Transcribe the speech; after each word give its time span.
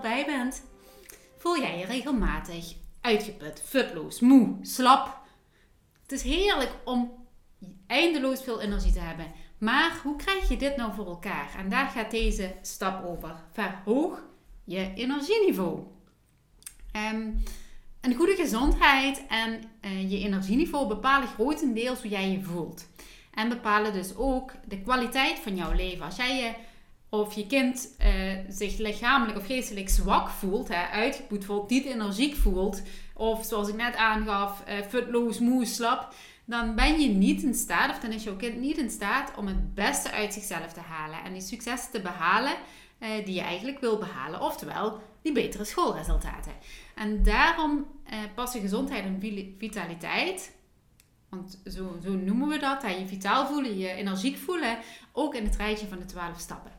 Bij 0.00 0.24
bent. 0.24 0.62
Voel 1.36 1.58
jij 1.58 1.78
je 1.78 1.86
regelmatig 1.86 2.74
uitgeput, 3.00 3.62
futloos, 3.64 4.20
moe, 4.20 4.56
slap? 4.62 5.18
Het 6.02 6.12
is 6.12 6.22
heerlijk 6.22 6.70
om 6.84 7.26
eindeloos 7.86 8.42
veel 8.42 8.60
energie 8.60 8.92
te 8.92 8.98
hebben. 8.98 9.32
Maar 9.58 10.00
hoe 10.02 10.16
krijg 10.16 10.48
je 10.48 10.56
dit 10.56 10.76
nou 10.76 10.94
voor 10.94 11.06
elkaar? 11.06 11.54
En 11.58 11.68
daar 11.68 11.86
gaat 11.86 12.10
deze 12.10 12.54
stap 12.62 13.04
over. 13.04 13.34
Verhoog 13.52 14.22
je 14.64 14.92
energieniveau. 14.94 15.80
Ehm, 16.92 17.30
een 18.00 18.14
goede 18.14 18.34
gezondheid 18.34 19.26
en 19.28 19.62
eh, 19.80 20.10
je 20.10 20.18
energieniveau 20.18 20.88
bepalen 20.88 21.28
grotendeels 21.28 22.00
hoe 22.00 22.10
jij 22.10 22.30
je 22.30 22.42
voelt. 22.42 22.88
En 23.30 23.48
bepalen 23.48 23.92
dus 23.92 24.16
ook 24.16 24.52
de 24.64 24.80
kwaliteit 24.80 25.38
van 25.38 25.56
jouw 25.56 25.72
leven. 25.72 26.04
Als 26.04 26.16
jij 26.16 26.36
je 26.36 26.54
of 27.20 27.34
je 27.34 27.46
kind 27.46 27.94
eh, 27.98 28.12
zich 28.48 28.78
lichamelijk 28.78 29.38
of 29.38 29.46
geestelijk 29.46 29.88
zwak 29.88 30.28
voelt, 30.28 30.68
hè, 30.68 30.86
uitgeput 30.86 31.44
voelt, 31.44 31.70
niet 31.70 31.84
energiek 31.84 32.36
voelt, 32.36 32.82
of 33.14 33.44
zoals 33.44 33.68
ik 33.68 33.74
net 33.74 33.96
aangaf, 33.96 34.62
uh, 34.68 34.74
futloos, 34.88 35.38
moe, 35.38 35.64
slap, 35.64 36.14
dan 36.44 36.74
ben 36.74 37.00
je 37.00 37.08
niet 37.08 37.42
in 37.42 37.54
staat, 37.54 37.90
of 37.90 37.98
dan 37.98 38.12
is 38.12 38.24
jouw 38.24 38.36
kind 38.36 38.60
niet 38.60 38.78
in 38.78 38.90
staat 38.90 39.32
om 39.36 39.46
het 39.46 39.74
beste 39.74 40.10
uit 40.10 40.32
zichzelf 40.32 40.72
te 40.72 40.80
halen 40.80 41.24
en 41.24 41.32
die 41.32 41.42
successen 41.42 41.90
te 41.90 42.00
behalen 42.00 42.52
uh, 42.98 43.08
die 43.24 43.34
je 43.34 43.40
eigenlijk 43.40 43.80
wil 43.80 43.98
behalen, 43.98 44.40
oftewel 44.40 45.02
die 45.22 45.32
betere 45.32 45.64
schoolresultaten. 45.64 46.52
En 46.94 47.22
daarom 47.22 47.86
passen 48.34 48.60
gezondheid 48.60 49.04
en 49.04 49.20
vitaliteit 49.58 50.52
want 51.34 51.60
zo, 51.66 51.98
zo 52.02 52.10
noemen 52.10 52.48
we 52.48 52.58
dat. 52.58 52.82
Hè? 52.82 52.88
Je 52.88 53.06
vitaal 53.06 53.46
voelen, 53.46 53.78
je 53.78 53.88
energiek 53.88 54.36
voelen. 54.36 54.78
Ook 55.12 55.34
in 55.34 55.44
het 55.44 55.56
rijtje 55.56 55.86
van 55.86 55.98
de 55.98 56.04
12 56.04 56.38
stappen. 56.38 56.72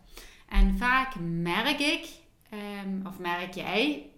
En 0.47 0.77
vaak 0.77 1.15
merk 1.19 1.79
ik, 1.79 2.07
um, 2.53 3.05
of 3.07 3.19
merk 3.19 3.53
jij, 3.53 4.09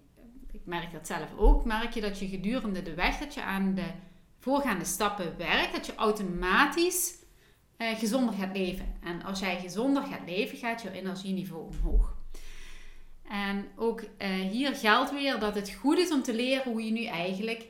ik 0.52 0.62
merk 0.66 0.92
dat 0.92 1.08
zelf 1.08 1.34
ook, 1.38 1.66
merk 1.66 1.94
je 1.94 2.02
dat 2.02 2.20
je 2.20 2.28
gedurende 2.28 2.82
de 2.82 2.94
weg 2.94 3.18
dat 3.18 3.34
je 3.34 3.44
aan 3.44 3.74
de 3.74 3.92
voorgaande 4.40 4.86
stappen 4.86 5.38
werkt, 5.38 5.74
dat 5.74 5.86
je 5.86 5.96
automatisch 5.96 7.16
uh, 7.78 7.98
gezonder 7.98 8.34
gaat 8.34 8.58
leven. 8.58 8.96
En 9.04 9.24
als 9.24 9.40
jij 9.40 9.60
gezonder 9.60 10.04
gaat 10.04 10.26
leven, 10.26 10.58
gaat 10.58 10.82
je 10.82 10.92
energieniveau 10.92 11.66
omhoog. 11.66 12.16
En 13.30 13.68
ook 13.76 14.02
uh, 14.02 14.28
hier 14.28 14.76
geldt 14.76 15.12
weer 15.12 15.40
dat 15.40 15.56
het 15.56 15.72
goed 15.72 15.98
is 15.98 16.12
om 16.12 16.24
te 16.24 16.36
leren 16.36 16.72
hoe 16.72 16.84
je 16.86 16.92
nu 16.92 17.06
eigenlijk 17.06 17.68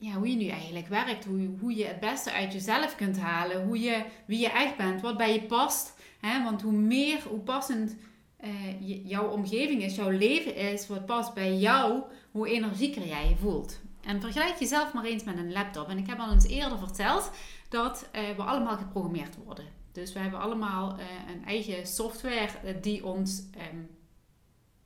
ja, 0.00 0.12
hoe 0.12 0.28
je 0.28 0.36
nu 0.36 0.46
eigenlijk 0.46 0.86
werkt. 0.86 1.24
Hoe, 1.24 1.48
hoe 1.60 1.76
je 1.76 1.84
het 1.84 2.00
beste 2.00 2.32
uit 2.32 2.52
jezelf 2.52 2.96
kunt 2.96 3.18
halen. 3.18 3.64
Hoe 3.64 3.80
je, 3.80 4.04
wie 4.26 4.38
je 4.38 4.50
echt 4.50 4.76
bent. 4.76 5.00
Wat 5.00 5.16
bij 5.16 5.32
je 5.32 5.42
past. 5.42 5.99
Want 6.20 6.62
hoe 6.62 6.72
meer, 6.72 7.22
hoe 7.28 7.38
passend 7.38 7.96
uh, 8.44 9.06
jouw 9.08 9.28
omgeving 9.28 9.82
is, 9.82 9.94
jouw 9.94 10.10
leven 10.10 10.56
is. 10.56 10.86
Wat 10.86 11.06
past 11.06 11.34
bij 11.34 11.56
jou. 11.56 12.02
Hoe 12.30 12.48
energieker 12.48 13.06
jij 13.06 13.28
je 13.28 13.36
voelt. 13.36 13.80
En 14.00 14.20
vergelijk 14.20 14.58
jezelf 14.58 14.92
maar 14.92 15.04
eens 15.04 15.24
met 15.24 15.36
een 15.36 15.52
laptop. 15.52 15.88
En 15.88 15.98
ik 15.98 16.06
heb 16.06 16.18
al 16.18 16.32
eens 16.32 16.46
eerder 16.46 16.78
verteld 16.78 17.30
dat 17.68 18.08
uh, 18.14 18.36
we 18.36 18.42
allemaal 18.42 18.76
geprogrammeerd 18.76 19.36
worden. 19.44 19.64
Dus 19.92 20.12
we 20.12 20.18
hebben 20.18 20.40
allemaal 20.40 20.98
uh, 20.98 21.04
een 21.34 21.44
eigen 21.44 21.86
software 21.86 22.80
die 22.80 23.04
ons 23.04 23.42
um, 23.72 23.88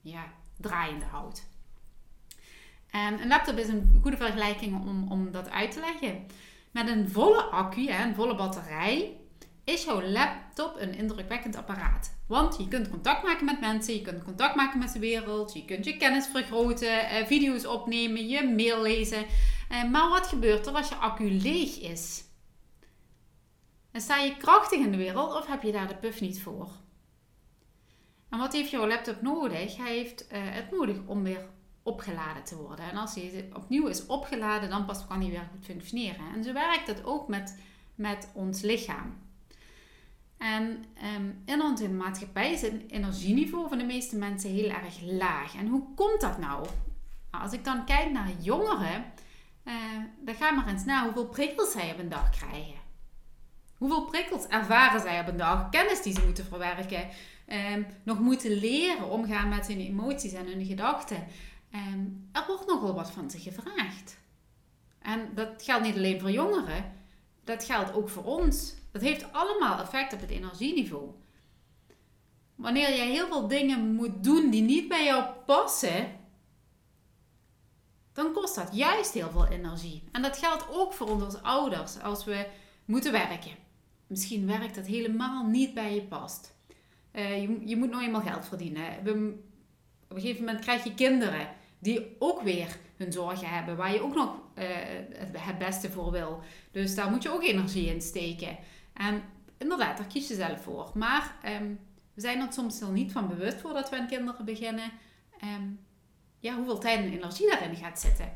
ja, 0.01 0.23
draaiende 0.57 1.05
houdt. 1.05 1.47
En 2.89 3.21
een 3.21 3.27
laptop 3.27 3.57
is 3.57 3.67
een 3.67 3.99
goede 4.01 4.17
vergelijking 4.17 4.87
om, 4.87 5.11
om 5.11 5.31
dat 5.31 5.49
uit 5.49 5.71
te 5.71 5.79
leggen. 5.79 6.25
Met 6.71 6.89
een 6.89 7.09
volle 7.09 7.41
accu, 7.41 7.87
hè, 7.87 8.03
een 8.03 8.15
volle 8.15 8.35
batterij, 8.35 9.17
is 9.63 9.83
jouw 9.83 10.01
laptop 10.55 10.81
een 10.81 10.93
indrukwekkend 10.93 11.55
apparaat. 11.55 12.15
Want 12.27 12.57
je 12.57 12.67
kunt 12.67 12.89
contact 12.89 13.23
maken 13.23 13.45
met 13.45 13.59
mensen, 13.59 13.93
je 13.93 14.01
kunt 14.01 14.23
contact 14.23 14.55
maken 14.55 14.79
met 14.79 14.93
de 14.93 14.99
wereld, 14.99 15.53
je 15.53 15.65
kunt 15.65 15.85
je 15.85 15.97
kennis 15.97 16.27
vergroten, 16.27 17.09
eh, 17.09 17.25
video's 17.25 17.65
opnemen, 17.65 18.27
je 18.27 18.53
mail 18.55 18.81
lezen. 18.81 19.25
Eh, 19.69 19.89
maar 19.89 20.09
wat 20.09 20.27
gebeurt 20.27 20.65
er 20.65 20.73
als 20.73 20.89
je 20.89 20.95
accu 20.95 21.31
leeg 21.31 21.79
is? 21.79 22.23
En 23.91 24.01
sta 24.01 24.17
je 24.17 24.37
krachtig 24.37 24.79
in 24.79 24.91
de 24.91 24.97
wereld 24.97 25.33
of 25.33 25.47
heb 25.47 25.61
je 25.61 25.71
daar 25.71 25.87
de 25.87 25.95
puff 25.95 26.21
niet 26.21 26.41
voor? 26.41 26.69
En 28.29 28.39
wat 28.39 28.53
heeft 28.53 28.69
jouw 28.69 28.87
laptop 28.87 29.21
nodig? 29.21 29.77
Hij 29.77 29.95
heeft 29.95 30.25
uh, 30.31 30.37
het 30.41 30.71
nodig 30.71 30.97
om 31.05 31.23
weer 31.23 31.45
opgeladen 31.83 32.43
te 32.43 32.55
worden. 32.55 32.89
En 32.91 32.97
als 32.97 33.15
hij 33.15 33.49
opnieuw 33.53 33.87
is 33.87 34.05
opgeladen, 34.05 34.69
dan 34.69 34.85
pas 34.85 35.07
kan 35.07 35.21
hij 35.21 35.29
weer 35.29 35.49
goed 35.51 35.65
functioneren. 35.65 36.33
En 36.35 36.43
zo 36.43 36.53
werkt 36.53 36.87
het 36.87 37.05
ook 37.05 37.27
met, 37.27 37.59
met 37.95 38.31
ons 38.33 38.61
lichaam. 38.61 39.24
En 40.37 40.85
um, 41.15 41.41
in 41.45 41.61
onze 41.61 41.89
maatschappij 41.89 42.51
is 42.51 42.61
het 42.61 42.73
energieniveau 42.87 43.69
van 43.69 43.77
de 43.77 43.83
meeste 43.83 44.15
mensen 44.15 44.49
heel 44.49 44.69
erg 44.69 45.01
laag. 45.01 45.55
En 45.55 45.67
hoe 45.67 45.93
komt 45.95 46.21
dat 46.21 46.37
nou? 46.37 46.67
nou 47.31 47.43
als 47.43 47.53
ik 47.53 47.63
dan 47.63 47.85
kijk 47.85 48.11
naar 48.11 48.29
jongeren, 48.39 49.05
uh, 49.63 49.73
dan 50.19 50.35
ga 50.35 50.51
maar 50.51 50.67
eens 50.67 50.85
na 50.85 51.03
hoeveel 51.03 51.27
prikkels 51.27 51.71
zij 51.71 51.91
op 51.91 51.99
een 51.99 52.09
dag 52.09 52.29
krijgen. 52.29 52.83
Hoeveel 53.77 54.05
prikkels 54.05 54.47
ervaren 54.47 55.01
zij 55.01 55.19
op 55.19 55.27
een 55.27 55.37
dag? 55.37 55.69
Kennis 55.69 56.01
die 56.01 56.13
ze 56.13 56.25
moeten 56.25 56.45
verwerken. 56.45 57.07
Um, 57.73 57.85
nog 58.03 58.19
moeten 58.19 58.51
leren 58.51 59.09
omgaan 59.09 59.49
met 59.49 59.67
hun 59.67 59.79
emoties 59.79 60.33
en 60.33 60.45
hun 60.45 60.65
gedachten. 60.65 61.27
Um, 61.71 62.29
er 62.31 62.43
wordt 62.47 62.67
nogal 62.67 62.93
wat 62.93 63.11
van 63.11 63.29
ze 63.29 63.39
gevraagd. 63.39 64.17
En 64.99 65.29
dat 65.33 65.63
geldt 65.63 65.85
niet 65.85 65.95
alleen 65.95 66.19
voor 66.19 66.31
jongeren, 66.31 66.93
dat 67.43 67.63
geldt 67.63 67.93
ook 67.93 68.09
voor 68.09 68.23
ons. 68.23 68.73
Dat 68.95 69.03
heeft 69.03 69.33
allemaal 69.33 69.79
effect 69.79 70.13
op 70.13 70.19
het 70.19 70.29
energieniveau. 70.29 71.09
Wanneer 72.55 72.95
jij 72.95 73.09
heel 73.09 73.27
veel 73.27 73.47
dingen 73.47 73.93
moet 73.93 74.23
doen 74.23 74.49
die 74.49 74.61
niet 74.61 74.87
bij 74.87 75.05
jou 75.05 75.25
passen, 75.45 76.19
dan 78.13 78.33
kost 78.33 78.55
dat 78.55 78.69
juist 78.75 79.13
heel 79.13 79.29
veel 79.29 79.47
energie. 79.47 80.03
En 80.11 80.21
dat 80.21 80.37
geldt 80.37 80.65
ook 80.71 80.93
voor 80.93 81.09
ons 81.09 81.23
als 81.23 81.41
ouders 81.41 82.01
als 82.01 82.25
we 82.25 82.47
moeten 82.85 83.11
werken. 83.11 83.51
Misschien 84.07 84.47
werkt 84.47 84.75
dat 84.75 84.85
helemaal 84.85 85.45
niet 85.45 85.73
bij 85.73 85.95
je 85.95 86.03
past. 86.03 86.55
Uh, 87.13 87.41
je, 87.41 87.61
je, 87.65 87.77
moet 87.77 87.89
nou 87.89 88.03
eenmaal 88.03 88.21
geld 88.21 88.45
verdienen. 88.45 89.03
We, 89.03 89.11
op 90.09 90.15
een 90.15 90.21
gegeven 90.21 90.45
moment 90.45 90.63
krijg 90.63 90.83
je 90.83 90.93
kinderen 90.93 91.49
die 91.79 92.15
ook 92.19 92.41
weer 92.41 92.77
hun 92.97 93.11
zorgen 93.11 93.49
hebben, 93.49 93.77
waar 93.77 93.93
je 93.93 94.01
ook 94.01 94.15
nog 94.15 94.35
uh, 94.57 94.65
het 95.37 95.57
beste 95.57 95.91
voor 95.91 96.11
wil. 96.11 96.39
Dus 96.71 96.95
daar 96.95 97.09
moet 97.09 97.23
je 97.23 97.33
ook 97.33 97.43
energie 97.43 97.87
in 97.87 98.01
steken. 98.01 98.57
En 98.95 99.23
inderdaad, 99.57 99.97
daar 99.97 100.07
kies 100.07 100.27
je 100.27 100.35
zelf 100.35 100.63
voor. 100.63 100.91
Maar 100.93 101.35
um, 101.45 101.79
we 102.13 102.21
zijn 102.21 102.41
er 102.41 102.53
soms 102.53 102.79
heel 102.79 102.91
niet 102.91 103.11
van 103.11 103.27
bewust 103.27 103.61
voordat 103.61 103.89
we 103.89 103.99
aan 103.99 104.07
kinderen 104.07 104.45
beginnen. 104.45 104.91
Um, 105.43 105.79
ja, 106.39 106.55
hoeveel 106.55 106.79
tijd 106.79 106.99
en 106.99 107.13
energie 107.13 107.49
daarin 107.49 107.75
gaat 107.75 107.99
zitten. 107.99 108.33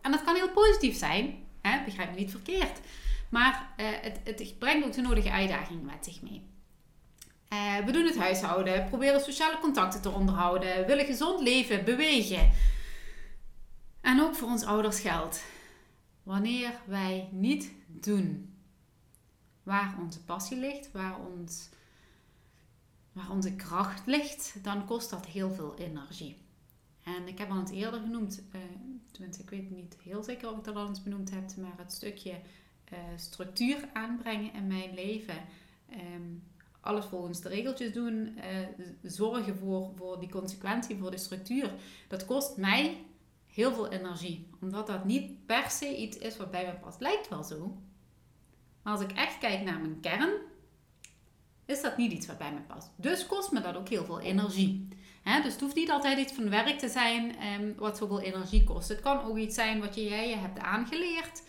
En 0.00 0.10
dat 0.10 0.24
kan 0.24 0.34
heel 0.34 0.50
positief 0.50 0.96
zijn, 0.96 1.46
hè? 1.62 1.84
begrijp 1.84 2.10
me 2.10 2.16
niet 2.16 2.30
verkeerd. 2.30 2.80
Maar 3.28 3.74
uh, 3.76 3.86
het, 4.00 4.20
het 4.24 4.58
brengt 4.58 4.86
ook 4.86 4.92
de 4.92 5.00
nodige 5.00 5.30
uitdagingen 5.30 5.84
met 5.84 6.04
zich 6.04 6.22
mee. 6.22 6.46
Eh, 7.48 7.76
we 7.84 7.92
doen 7.92 8.04
het 8.04 8.18
huishouden, 8.18 8.84
proberen 8.88 9.20
sociale 9.20 9.58
contacten 9.58 10.02
te 10.02 10.10
onderhouden, 10.10 10.86
willen 10.86 11.04
gezond 11.04 11.40
leven, 11.40 11.84
bewegen. 11.84 12.52
En 14.00 14.20
ook 14.20 14.34
voor 14.34 14.48
ons 14.48 14.64
ouders 14.64 15.00
geldt. 15.00 15.44
Wanneer 16.22 16.70
wij 16.84 17.28
niet 17.32 17.72
doen 17.86 18.55
waar 19.66 19.96
onze 20.00 20.24
passie 20.24 20.58
ligt, 20.58 20.92
waar, 20.92 21.20
ons, 21.20 21.68
waar 23.12 23.30
onze 23.30 23.54
kracht 23.54 24.06
ligt, 24.06 24.58
dan 24.62 24.86
kost 24.86 25.10
dat 25.10 25.26
heel 25.26 25.50
veel 25.50 25.76
energie. 25.78 26.36
En 27.02 27.28
ik 27.28 27.38
heb 27.38 27.50
al 27.50 27.58
het 27.58 27.70
eerder 27.70 28.00
genoemd, 28.00 28.42
uh, 28.54 28.60
tenminste 29.10 29.42
ik 29.42 29.50
weet 29.50 29.70
niet 29.70 29.96
heel 30.02 30.22
zeker 30.22 30.50
of 30.50 30.58
ik 30.58 30.64
dat 30.64 30.76
al 30.76 30.88
eens 30.88 31.02
benoemd 31.02 31.30
heb, 31.30 31.56
maar 31.56 31.74
het 31.76 31.92
stukje 31.92 32.30
uh, 32.92 32.98
structuur 33.16 33.88
aanbrengen 33.92 34.52
in 34.52 34.66
mijn 34.66 34.94
leven. 34.94 35.36
Um, 36.14 36.42
alles 36.80 37.04
volgens 37.04 37.40
de 37.40 37.48
regeltjes 37.48 37.92
doen, 37.92 38.14
uh, 38.36 38.42
zorgen 39.02 39.56
voor, 39.56 39.92
voor 39.96 40.20
die 40.20 40.30
consequentie, 40.30 40.96
voor 40.96 41.10
de 41.10 41.18
structuur. 41.18 41.70
Dat 42.08 42.24
kost 42.24 42.56
mij 42.56 43.04
heel 43.46 43.74
veel 43.74 43.88
energie. 43.88 44.48
Omdat 44.60 44.86
dat 44.86 45.04
niet 45.04 45.46
per 45.46 45.70
se 45.70 45.96
iets 45.96 46.18
is 46.18 46.36
wat 46.36 46.50
bij 46.50 46.66
me 46.66 46.72
past. 46.72 47.00
Lijkt 47.00 47.28
wel 47.28 47.42
zo. 47.42 47.76
Maar 48.86 48.94
als 48.94 49.04
ik 49.04 49.12
echt 49.12 49.38
kijk 49.38 49.62
naar 49.62 49.78
mijn 49.78 50.00
kern, 50.00 50.30
is 51.64 51.82
dat 51.82 51.96
niet 51.96 52.12
iets 52.12 52.26
wat 52.26 52.38
bij 52.38 52.52
me 52.52 52.60
past. 52.60 52.90
Dus 52.96 53.26
kost 53.26 53.52
me 53.52 53.60
dat 53.60 53.76
ook 53.76 53.88
heel 53.88 54.04
veel 54.04 54.20
energie. 54.20 54.88
dus 55.42 55.52
het 55.52 55.60
hoeft 55.60 55.74
niet 55.74 55.90
altijd 55.90 56.18
iets 56.18 56.32
van 56.32 56.50
werk 56.50 56.78
te 56.78 56.88
zijn 56.88 57.42
um, 57.46 57.74
wat 57.76 57.96
zoveel 57.96 58.20
energie 58.20 58.64
kost. 58.64 58.88
Het 58.88 59.00
kan 59.00 59.22
ook 59.22 59.36
iets 59.36 59.54
zijn 59.54 59.80
wat 59.80 59.94
jij 59.94 60.28
je 60.28 60.36
hebt 60.36 60.58
aangeleerd 60.58 61.42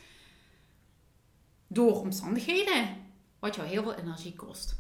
door 1.68 2.00
omstandigheden, 2.00 2.96
wat 3.40 3.56
jou 3.56 3.68
heel 3.68 3.84
veel 3.84 3.96
energie 3.96 4.36
kost. 4.36 4.80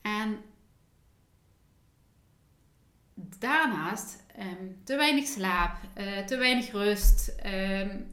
En 0.00 0.40
daarnaast 3.38 4.24
um, 4.38 4.80
te 4.84 4.96
weinig 4.96 5.26
slaap, 5.26 5.78
uh, 5.98 6.18
te 6.18 6.36
weinig 6.36 6.70
rust, 6.70 7.34
um, 7.46 8.06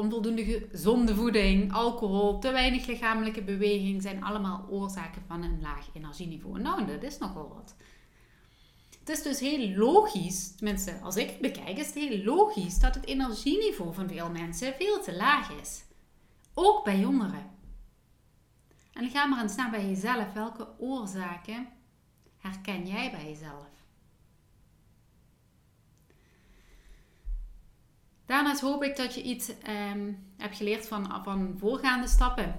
onvoldoende 0.00 0.66
gezonde 0.70 1.14
voeding, 1.14 1.72
alcohol, 1.72 2.38
te 2.38 2.50
weinig 2.50 2.86
lichamelijke 2.86 3.42
beweging 3.42 4.02
zijn 4.02 4.22
allemaal 4.22 4.66
oorzaken 4.70 5.22
van 5.26 5.42
een 5.42 5.60
laag 5.60 5.88
energieniveau. 5.94 6.60
Nou, 6.60 6.86
dat 6.86 7.02
is 7.02 7.18
nogal 7.18 7.48
wat. 7.48 7.74
Het 8.98 9.08
is 9.08 9.22
dus 9.22 9.40
heel 9.40 9.76
logisch, 9.76 10.54
tenminste 10.56 11.00
als 11.02 11.16
ik 11.16 11.28
het 11.30 11.40
bekijk, 11.40 11.78
is 11.78 11.86
het 11.86 11.94
heel 11.94 12.24
logisch 12.24 12.78
dat 12.78 12.94
het 12.94 13.06
energieniveau 13.06 13.94
van 13.94 14.08
veel 14.08 14.30
mensen 14.30 14.74
veel 14.74 15.02
te 15.02 15.16
laag 15.16 15.60
is. 15.60 15.84
Ook 16.54 16.84
bij 16.84 16.98
jongeren. 16.98 17.50
En 18.92 19.10
ga 19.10 19.26
maar 19.26 19.42
eens 19.42 19.56
naar 19.56 19.70
bij 19.70 19.86
jezelf. 19.88 20.32
Welke 20.32 20.68
oorzaken 20.78 21.68
herken 22.38 22.86
jij 22.86 23.10
bij 23.10 23.24
jezelf? 23.24 23.79
Daarnaast 28.30 28.60
hoop 28.60 28.82
ik 28.82 28.96
dat 28.96 29.14
je 29.14 29.22
iets 29.22 29.48
um, 29.48 30.18
hebt 30.36 30.56
geleerd 30.56 30.88
van, 30.88 31.20
van 31.24 31.54
voorgaande 31.58 32.08
stappen. 32.08 32.54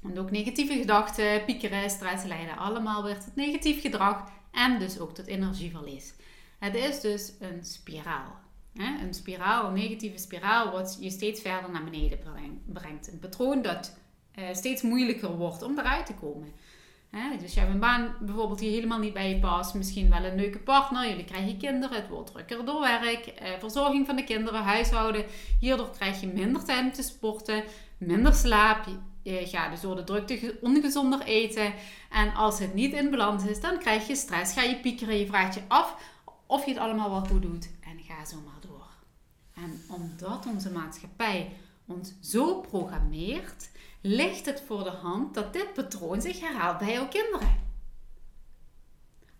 Want 0.00 0.18
ook 0.18 0.30
negatieve 0.30 0.78
gedachten, 0.78 1.44
piekeren, 1.44 1.90
stress 1.90 2.24
leiden 2.24 2.56
allemaal 2.56 3.04
weer 3.04 3.18
tot 3.18 3.36
negatief 3.36 3.80
gedrag 3.80 4.30
en 4.52 4.78
dus 4.78 4.98
ook 4.98 5.14
tot 5.14 5.26
energieverlies. 5.26 6.14
Het 6.58 6.74
is 6.74 7.00
dus 7.00 7.32
een 7.40 7.64
spiraal. 7.64 8.36
Een 8.74 9.14
spiraal, 9.14 9.66
een 9.66 9.72
negatieve 9.72 10.18
spiraal, 10.18 10.70
wat 10.70 10.96
je 11.00 11.10
steeds 11.10 11.40
verder 11.40 11.70
naar 11.70 11.84
beneden 11.84 12.18
brengt. 12.66 13.12
Een 13.12 13.18
patroon 13.18 13.62
dat 13.62 13.96
eh, 14.32 14.44
steeds 14.52 14.82
moeilijker 14.82 15.36
wordt 15.36 15.62
om 15.62 15.78
eruit 15.78 16.06
te 16.06 16.14
komen. 16.14 16.52
Dus 17.40 17.54
je 17.54 17.60
hebt 17.60 17.72
een 17.72 17.80
baan 17.80 18.14
bijvoorbeeld 18.20 18.58
die 18.58 18.70
helemaal 18.70 18.98
niet 18.98 19.12
bij 19.12 19.28
je 19.28 19.38
past. 19.38 19.74
Misschien 19.74 20.10
wel 20.10 20.24
een 20.24 20.36
leuke 20.36 20.58
partner. 20.58 21.08
Jullie 21.08 21.24
krijgen 21.24 21.58
kinderen. 21.58 21.96
Het 21.96 22.08
wordt 22.08 22.30
drukker 22.30 22.64
door 22.64 22.80
werk. 22.80 23.26
Eh, 23.26 23.50
verzorging 23.58 24.06
van 24.06 24.16
de 24.16 24.24
kinderen. 24.24 24.62
Huishouden. 24.62 25.24
Hierdoor 25.60 25.90
krijg 25.90 26.20
je 26.20 26.26
minder 26.26 26.64
tijd 26.64 26.84
om 26.84 26.92
te 26.92 27.02
sporten. 27.02 27.64
Minder 27.98 28.34
slaap. 28.34 28.86
Je 29.22 29.46
gaat 29.46 29.70
dus 29.70 29.80
door 29.80 29.96
de 29.96 30.04
drukte 30.04 30.58
ongezonder 30.60 31.20
eten. 31.20 31.72
En 32.10 32.34
als 32.34 32.58
het 32.58 32.74
niet 32.74 32.92
in 32.92 33.10
balans 33.10 33.44
is, 33.44 33.60
dan 33.60 33.78
krijg 33.78 34.06
je 34.06 34.16
stress. 34.16 34.52
Ga 34.52 34.62
je 34.62 34.80
piekeren. 34.80 35.18
Je 35.18 35.26
vraagt 35.26 35.54
je 35.54 35.62
af 35.68 35.94
of 36.46 36.64
je 36.64 36.70
het 36.70 36.80
allemaal 36.80 37.10
wel 37.10 37.24
goed 37.24 37.42
doet. 37.42 37.70
En 37.80 37.98
ga 37.98 38.24
zo 38.24 38.36
maar 38.44 38.60
door. 38.60 38.88
En 39.54 39.80
omdat 39.88 40.46
onze 40.46 40.70
maatschappij 40.70 41.52
ons 41.86 42.12
zo 42.20 42.60
programmeert 42.60 43.70
ligt 44.00 44.46
het 44.46 44.62
voor 44.66 44.84
de 44.84 44.90
hand 44.90 45.34
dat 45.34 45.52
dit 45.52 45.72
patroon 45.74 46.20
zich 46.20 46.40
herhaalt 46.40 46.78
bij 46.78 46.92
jouw 46.92 47.08
kinderen. 47.08 47.66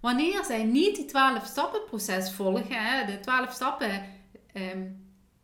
Wanneer 0.00 0.44
zij 0.44 0.64
niet 0.64 0.96
die 0.96 1.04
12 1.04 1.46
stappen 1.46 1.84
proces 1.84 2.32
volgen, 2.32 3.06
de 3.06 3.18
12 3.20 3.52
stappen 3.52 4.02
ehm, 4.52 4.82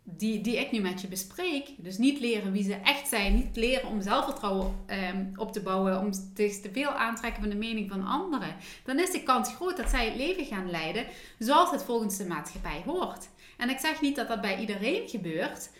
die, 0.02 0.40
die 0.40 0.56
ik 0.56 0.70
nu 0.70 0.80
met 0.80 1.00
je 1.00 1.08
bespreek, 1.08 1.68
dus 1.76 1.98
niet 1.98 2.20
leren 2.20 2.52
wie 2.52 2.62
ze 2.64 2.74
echt 2.74 3.08
zijn, 3.08 3.34
niet 3.34 3.56
leren 3.56 3.88
om 3.88 4.02
zelfvertrouwen 4.02 4.84
um, 4.86 5.32
op 5.36 5.52
te 5.52 5.60
bouwen, 5.60 6.00
om 6.00 6.12
zich 6.34 6.60
te 6.60 6.70
veel 6.72 6.90
aantrekken 6.90 7.40
van 7.40 7.50
de 7.50 7.56
mening 7.56 7.90
van 7.90 8.06
anderen, 8.06 8.56
dan 8.84 8.98
is 8.98 9.10
de 9.10 9.22
kans 9.22 9.54
groot 9.54 9.76
dat 9.76 9.90
zij 9.90 10.04
het 10.04 10.16
leven 10.16 10.44
gaan 10.44 10.70
leiden 10.70 11.06
zoals 11.38 11.70
het 11.70 11.82
volgens 11.82 12.16
de 12.16 12.26
maatschappij 12.26 12.82
hoort. 12.84 13.28
En 13.56 13.70
ik 13.70 13.78
zeg 13.78 14.00
niet 14.00 14.16
dat 14.16 14.28
dat 14.28 14.40
bij 14.40 14.58
iedereen 14.58 15.08
gebeurt, 15.08 15.70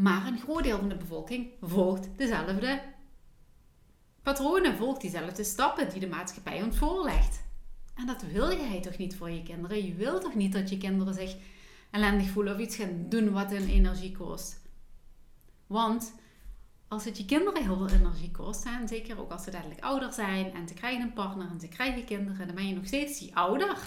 maar 0.00 0.26
een 0.26 0.38
groot 0.38 0.62
deel 0.62 0.78
van 0.78 0.88
de 0.88 0.96
bevolking 0.96 1.50
volgt 1.60 2.08
dezelfde 2.16 2.82
patronen, 4.22 4.76
volgt 4.76 5.00
diezelfde 5.00 5.44
stappen 5.44 5.90
die 5.90 6.00
de 6.00 6.08
maatschappij 6.08 6.62
ons 6.62 6.76
voorlegt. 6.76 7.42
En 7.94 8.06
dat 8.06 8.22
wil 8.22 8.52
jij 8.52 8.80
toch 8.80 8.96
niet 8.96 9.16
voor 9.16 9.30
je 9.30 9.42
kinderen? 9.42 9.86
Je 9.86 9.94
wilt 9.94 10.22
toch 10.22 10.34
niet 10.34 10.52
dat 10.52 10.70
je 10.70 10.78
kinderen 10.78 11.14
zich 11.14 11.36
ellendig 11.90 12.28
voelen 12.28 12.54
of 12.54 12.60
iets 12.60 12.76
gaan 12.76 13.06
doen 13.08 13.32
wat 13.32 13.50
hun 13.50 13.68
energie 13.68 14.16
kost? 14.16 14.60
Want 15.66 16.14
als 16.88 17.04
het 17.04 17.16
je 17.16 17.24
kinderen 17.24 17.62
heel 17.62 17.76
veel 17.76 17.98
energie 17.98 18.30
kost, 18.30 18.64
en 18.64 18.88
zeker 18.88 19.20
ook 19.20 19.30
als 19.30 19.44
ze 19.44 19.50
dadelijk 19.50 19.80
ouder 19.80 20.12
zijn 20.12 20.54
en 20.54 20.68
ze 20.68 20.74
krijgen 20.74 21.02
een 21.02 21.12
partner 21.12 21.50
en 21.50 21.60
ze 21.60 21.68
krijgen 21.68 22.04
kinderen, 22.04 22.46
dan 22.46 22.54
ben 22.54 22.68
je 22.68 22.74
nog 22.74 22.86
steeds 22.86 23.18
die 23.18 23.36
ouder. 23.36 23.78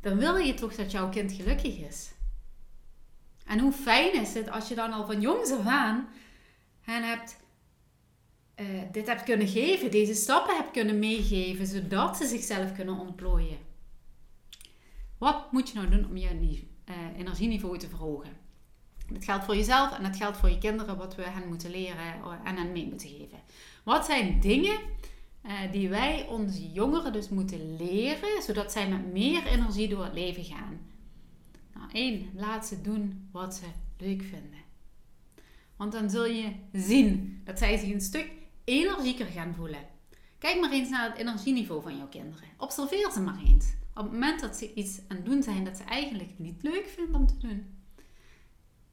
Dan 0.00 0.18
wil 0.18 0.36
je 0.36 0.54
toch 0.54 0.74
dat 0.74 0.90
jouw 0.90 1.08
kind 1.08 1.32
gelukkig 1.32 1.78
is. 1.78 2.15
En 3.46 3.58
hoe 3.58 3.72
fijn 3.72 4.20
is 4.20 4.34
het 4.34 4.50
als 4.50 4.68
je 4.68 4.74
dan 4.74 4.92
al 4.92 5.06
van 5.06 5.20
jongs 5.20 5.50
af 5.50 5.66
aan 5.66 6.08
hen 6.80 7.08
hebt, 7.08 7.36
uh, 8.60 8.66
dit 8.92 9.06
hebt 9.06 9.22
kunnen 9.22 9.48
geven, 9.48 9.90
deze 9.90 10.14
stappen 10.14 10.56
hebt 10.56 10.70
kunnen 10.70 10.98
meegeven, 10.98 11.66
zodat 11.66 12.16
ze 12.16 12.26
zichzelf 12.26 12.72
kunnen 12.72 12.98
ontplooien. 12.98 13.58
Wat 15.18 15.52
moet 15.52 15.68
je 15.68 15.74
nou 15.74 15.88
doen 15.88 16.06
om 16.06 16.16
je 16.16 16.28
uh, 16.88 16.94
energieniveau 17.18 17.78
te 17.78 17.88
verhogen? 17.88 18.36
Dat 19.12 19.24
geldt 19.24 19.44
voor 19.44 19.56
jezelf 19.56 19.96
en 19.96 20.02
dat 20.02 20.16
geldt 20.16 20.36
voor 20.36 20.50
je 20.50 20.58
kinderen, 20.58 20.96
wat 20.96 21.14
we 21.14 21.22
hen 21.22 21.48
moeten 21.48 21.70
leren 21.70 22.04
en 22.44 22.56
hen 22.56 22.72
mee 22.72 22.86
moeten 22.86 23.08
geven. 23.08 23.38
Wat 23.84 24.06
zijn 24.06 24.40
dingen 24.40 24.78
die 25.70 25.88
wij 25.88 26.26
onze 26.28 26.72
jongeren 26.72 27.12
dus 27.12 27.28
moeten 27.28 27.76
leren, 27.76 28.42
zodat 28.42 28.72
zij 28.72 28.88
met 28.88 29.12
meer 29.12 29.46
energie 29.46 29.88
door 29.88 30.04
het 30.04 30.14
leven 30.14 30.44
gaan? 30.44 30.80
Nou, 31.78 32.26
laat 32.34 32.66
ze 32.66 32.80
doen 32.80 33.28
wat 33.32 33.54
ze 33.54 33.64
leuk 33.98 34.22
vinden. 34.22 34.64
Want 35.76 35.92
dan 35.92 36.10
zul 36.10 36.26
je 36.26 36.52
zien 36.72 37.40
dat 37.44 37.58
zij 37.58 37.76
zich 37.76 37.92
een 37.92 38.00
stuk 38.00 38.30
energieker 38.64 39.26
gaan 39.26 39.54
voelen. 39.54 39.86
Kijk 40.38 40.60
maar 40.60 40.72
eens 40.72 40.88
naar 40.88 41.10
het 41.10 41.18
energieniveau 41.18 41.82
van 41.82 41.96
jouw 41.96 42.08
kinderen. 42.08 42.48
Observeer 42.58 43.10
ze 43.10 43.20
maar 43.20 43.42
eens. 43.44 43.66
Op 43.94 44.02
het 44.02 44.12
moment 44.12 44.40
dat 44.40 44.56
ze 44.56 44.74
iets 44.74 45.00
aan 45.08 45.16
het 45.16 45.26
doen 45.26 45.42
zijn 45.42 45.64
dat 45.64 45.76
ze 45.76 45.82
eigenlijk 45.82 46.38
niet 46.38 46.62
leuk 46.62 46.86
vinden 46.86 47.14
om 47.14 47.26
te 47.26 47.38
doen. 47.38 47.74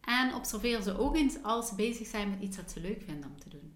En 0.02 0.34
observeer 0.34 0.82
ze 0.82 0.98
ook 0.98 1.16
eens 1.16 1.44
als 1.44 1.68
ze 1.68 1.76
bezig 1.76 2.08
zijn 2.08 2.30
met 2.30 2.42
iets 2.42 2.58
dat 2.58 2.72
ze 2.72 2.80
leuk 2.80 3.02
vinden 3.02 3.30
om 3.30 3.40
te 3.40 3.50
doen. 3.50 3.74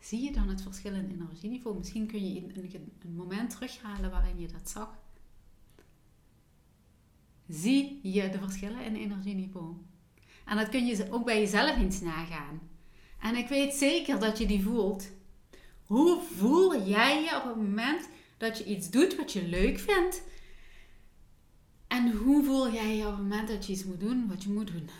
Zie 0.00 0.22
je 0.22 0.32
dan 0.32 0.48
het 0.48 0.62
verschil 0.62 0.94
in 0.94 1.10
energieniveau? 1.10 1.76
Misschien 1.76 2.06
kun 2.06 2.34
je 2.34 2.40
een, 2.40 2.92
een 3.02 3.14
moment 3.14 3.50
terughalen 3.50 4.10
waarin 4.10 4.40
je 4.40 4.48
dat 4.48 4.70
zag 4.70 5.03
zie 7.48 8.00
je 8.02 8.30
de 8.30 8.38
verschillen 8.38 8.84
in 8.84 8.96
energieniveau. 8.96 9.74
En 10.44 10.56
dat 10.56 10.68
kun 10.68 10.86
je 10.86 11.06
ook 11.10 11.24
bij 11.24 11.40
jezelf 11.40 11.76
eens 11.76 12.00
nagaan. 12.00 12.60
En 13.20 13.36
ik 13.36 13.48
weet 13.48 13.74
zeker 13.74 14.20
dat 14.20 14.38
je 14.38 14.46
die 14.46 14.62
voelt. 14.62 15.08
Hoe 15.84 16.22
voel 16.36 16.88
jij 16.88 17.22
je 17.22 17.36
op 17.36 17.44
het 17.44 17.56
moment 17.56 18.08
dat 18.38 18.58
je 18.58 18.64
iets 18.64 18.90
doet 18.90 19.16
wat 19.16 19.32
je 19.32 19.48
leuk 19.48 19.78
vindt? 19.78 20.22
En 21.86 22.12
hoe 22.12 22.44
voel 22.44 22.72
jij 22.72 22.96
je 22.96 23.06
op 23.06 23.12
het 23.12 23.22
moment 23.22 23.48
dat 23.48 23.66
je 23.66 23.72
iets 23.72 23.84
moet 23.84 24.00
doen 24.00 24.28
wat 24.28 24.42
je 24.42 24.50
moet 24.50 24.66
doen? 24.66 24.90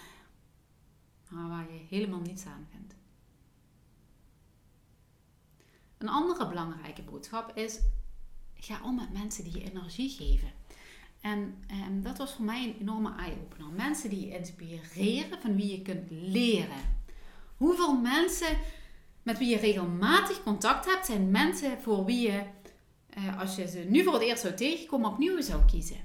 Maar 1.29 1.49
waar 1.49 1.73
je 1.73 1.81
helemaal 1.89 2.21
niets 2.21 2.45
aan 2.47 2.67
vindt. 2.71 2.95
Een 5.99 6.09
andere 6.09 6.49
belangrijke 6.49 7.03
boodschap 7.03 7.57
is: 7.57 7.79
ga 8.55 8.81
om 8.83 8.95
met 8.95 9.13
mensen 9.13 9.45
die 9.45 9.53
je 9.53 9.71
energie 9.71 10.11
geven. 10.11 10.53
En 11.25 11.65
ehm, 11.67 12.03
dat 12.03 12.19
was 12.19 12.33
voor 12.33 12.45
mij 12.45 12.65
een 12.65 12.77
enorme 12.81 13.15
eye-opener. 13.17 13.73
Mensen 13.77 14.11
die 14.11 14.27
je 14.27 14.39
inspireren, 14.39 15.41
van 15.41 15.57
wie 15.57 15.71
je 15.71 15.83
kunt 15.83 16.11
leren. 16.11 17.03
Hoeveel 17.57 17.95
mensen 17.95 18.59
met 19.23 19.39
wie 19.39 19.49
je 19.49 19.57
regelmatig 19.57 20.43
contact 20.43 20.87
hebt, 20.87 21.07
zijn 21.07 21.31
mensen 21.31 21.81
voor 21.81 22.05
wie 22.05 22.21
je 22.21 22.43
eh, 23.11 23.41
als 23.41 23.57
je 23.57 23.69
ze 23.69 23.79
nu 23.89 24.03
voor 24.03 24.13
het 24.13 24.23
eerst 24.23 24.43
zou 24.43 24.55
tegenkomen, 24.55 25.11
opnieuw 25.11 25.41
zou 25.41 25.65
kiezen? 25.65 25.97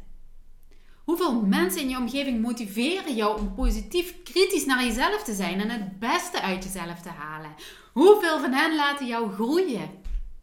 Hoeveel 1.04 1.42
mensen 1.42 1.82
in 1.82 1.90
je 1.90 1.98
omgeving 1.98 2.42
motiveren 2.42 3.16
jou 3.16 3.40
om 3.40 3.54
positief 3.54 4.24
kritisch 4.24 4.66
naar 4.66 4.86
jezelf 4.86 5.24
te 5.24 5.34
zijn 5.34 5.62
en 5.62 5.70
het 5.70 6.00
beste 6.00 6.42
uit 6.42 6.64
jezelf 6.64 7.02
te 7.02 7.10
halen? 7.10 7.56
Hoeveel 7.94 8.40
van 8.40 8.54
hen 8.54 8.76
laten 8.76 9.08
jou 9.08 9.32
groeien? 9.32 9.90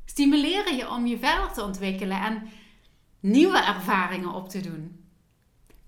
Stimuleren 0.05 0.77
je 0.77 0.91
om 0.91 1.07
je 1.07 1.19
verder 1.19 1.53
te 1.53 1.63
ontwikkelen 1.63 2.21
en 2.21 2.49
nieuwe 3.31 3.59
ervaringen 3.59 4.35
op 4.35 4.49
te 4.49 4.61
doen? 4.61 5.05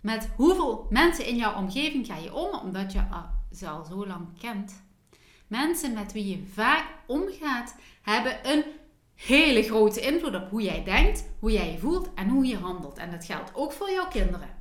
Met 0.01 0.29
hoeveel 0.37 0.87
mensen 0.91 1.27
in 1.27 1.37
jouw 1.37 1.57
omgeving 1.57 2.07
ga 2.07 2.17
je 2.17 2.35
om 2.35 2.59
omdat 2.59 2.93
je 2.93 3.01
ze 3.53 3.69
al 3.69 3.85
zo 3.85 4.07
lang 4.07 4.39
kent? 4.39 4.83
Mensen 5.47 5.93
met 5.93 6.13
wie 6.13 6.29
je 6.29 6.43
vaak 6.53 6.85
omgaat, 7.07 7.77
hebben 8.03 8.53
een 8.53 8.65
hele 9.15 9.63
grote 9.63 10.01
invloed 10.01 10.35
op 10.35 10.51
hoe 10.51 10.63
jij 10.63 10.85
denkt, 10.85 11.25
hoe 11.39 11.53
jij 11.53 11.73
je 11.73 11.79
voelt 11.79 12.15
en 12.15 12.29
hoe 12.29 12.47
je 12.47 12.57
handelt. 12.57 12.99
En 12.99 13.11
dat 13.11 13.25
geldt 13.25 13.51
ook 13.55 13.73
voor 13.73 13.91
jouw 13.91 14.09
kinderen. 14.09 14.57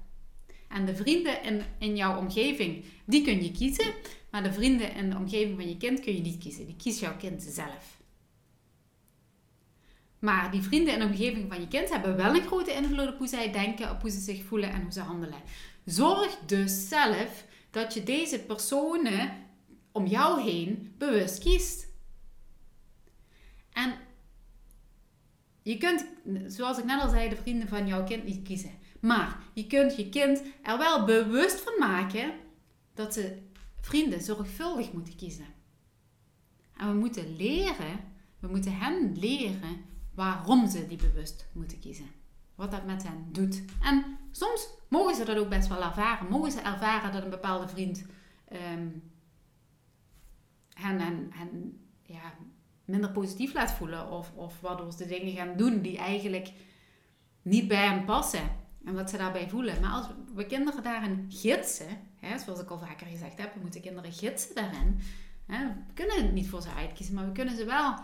En 0.67 0.86
de 0.86 0.96
vrienden 0.96 1.43
in, 1.43 1.62
in 1.79 1.96
jouw 1.96 2.17
omgeving, 2.17 2.86
die 3.05 3.24
kun 3.24 3.43
je 3.43 3.51
kiezen. 3.51 3.93
Maar 4.31 4.43
de 4.43 4.53
vrienden 4.53 4.96
in 4.96 5.10
de 5.10 5.15
omgeving 5.15 5.55
van 5.55 5.69
je 5.69 5.77
kind 5.77 6.00
kun 6.00 6.15
je 6.15 6.22
niet 6.22 6.38
kiezen. 6.38 6.65
Die 6.65 6.75
kiest 6.75 7.00
jouw 7.00 7.17
kind 7.17 7.43
zelf. 7.43 7.96
Maar 10.19 10.51
die 10.51 10.62
vrienden 10.62 11.00
de 11.00 11.05
omgeving 11.05 11.45
van 11.50 11.59
je 11.59 11.67
kind 11.67 11.89
hebben 11.89 12.15
wel 12.15 12.36
een 12.36 12.47
grote 12.47 12.74
invloed 12.74 13.07
op 13.07 13.17
hoe 13.17 13.27
zij 13.27 13.51
denken, 13.51 13.91
op 13.91 14.01
hoe 14.01 14.09
ze 14.09 14.19
zich 14.19 14.43
voelen 14.43 14.71
en 14.71 14.81
hoe 14.81 14.91
ze 14.91 15.01
handelen. 15.01 15.41
Zorg 15.86 16.38
dus 16.45 16.89
zelf 16.89 17.45
dat 17.71 17.93
je 17.93 18.03
deze 18.03 18.39
personen 18.39 19.31
om 19.91 20.05
jou 20.05 20.41
heen 20.41 20.93
bewust 20.97 21.39
kiest. 21.39 21.88
En 23.71 23.93
je 25.62 25.77
kunt, 25.77 26.05
zoals 26.47 26.77
ik 26.77 26.86
net 26.86 27.01
al 27.01 27.09
zei, 27.09 27.29
de 27.29 27.36
vrienden 27.36 27.67
van 27.67 27.88
jouw 27.88 28.03
kind 28.03 28.24
niet 28.24 28.43
kiezen. 28.43 28.71
Maar 29.00 29.39
je 29.53 29.67
kunt 29.67 29.95
je 29.95 30.09
kind 30.09 30.41
er 30.63 30.77
wel 30.77 31.05
bewust 31.05 31.59
van 31.59 31.74
maken 31.79 32.33
dat 32.93 33.13
ze 33.13 33.38
vrienden 33.81 34.21
zorgvuldig 34.21 34.93
moeten 34.93 35.15
kiezen. 35.15 35.45
En 36.77 36.88
we 36.88 36.93
moeten 36.93 37.36
leren, 37.36 38.00
we 38.39 38.47
moeten 38.47 38.77
hen 38.77 39.19
leren 39.19 39.86
waarom 40.17 40.67
ze 40.67 40.88
die 40.88 40.97
bewust 40.97 41.47
moeten 41.51 41.79
kiezen. 41.79 42.05
Wat 42.55 42.71
dat 42.71 42.86
met 42.86 43.03
hen 43.03 43.27
doet. 43.31 43.63
En 43.81 44.17
soms 44.31 44.69
mogen 44.89 45.15
ze 45.15 45.25
dat 45.25 45.38
ook 45.38 45.50
best 45.50 45.67
wel 45.67 45.83
ervaren. 45.83 46.29
Mogen 46.29 46.51
ze 46.51 46.59
ervaren 46.59 47.12
dat 47.12 47.24
een 47.24 47.29
bepaalde 47.29 47.67
vriend 47.67 48.05
um, 48.53 49.12
hen, 50.74 51.00
hen, 51.00 51.29
hen 51.33 51.79
ja, 52.03 52.33
minder 52.86 53.12
positief 53.12 53.53
laat 53.53 53.71
voelen. 53.71 54.12
Of, 54.12 54.31
of 54.36 54.62
waardoor 54.62 54.91
ze 54.91 55.05
dingen 55.05 55.36
gaan 55.36 55.57
doen 55.57 55.81
die 55.81 55.97
eigenlijk 55.97 56.51
niet 57.41 57.67
bij 57.67 57.88
hen 57.88 58.05
passen. 58.05 58.50
En 58.86 58.93
wat 58.93 59.09
ze 59.09 59.17
daarbij 59.17 59.50
voelen. 59.50 59.81
Maar 59.81 59.91
als 59.91 60.07
we 60.36 60.45
kinderen 60.45 60.83
daarin 60.83 61.25
gidsen, 61.29 62.00
hè, 62.15 62.39
zoals 62.39 62.59
ik 62.59 62.69
al 62.69 62.79
vaker 62.79 63.07
gezegd 63.07 63.38
heb, 63.38 63.53
we 63.53 63.59
moeten 63.59 63.81
kinderen 63.81 64.13
gidsen 64.13 64.55
daarin. 64.55 65.00
Hè, 65.45 65.67
we 65.67 65.93
kunnen 65.93 66.15
het 66.24 66.33
niet 66.33 66.50
voor 66.50 66.62
ze 66.62 66.74
uitkiezen, 66.74 67.15
maar 67.15 67.25
we 67.25 67.31
kunnen 67.31 67.55
ze 67.55 67.65
wel 67.65 67.95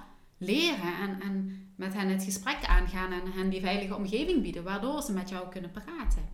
leren 0.44 0.98
en, 1.02 1.22
en 1.22 1.64
met 1.76 1.94
hen 1.94 2.10
het 2.10 2.24
gesprek 2.24 2.66
aangaan 2.66 3.12
en 3.12 3.32
hen 3.32 3.50
die 3.50 3.62
veilige 3.62 3.96
omgeving 3.96 4.42
bieden, 4.42 4.64
waardoor 4.64 5.02
ze 5.02 5.14
met 5.14 5.30
jou 5.30 5.50
kunnen 5.50 5.72
praten. 5.72 6.30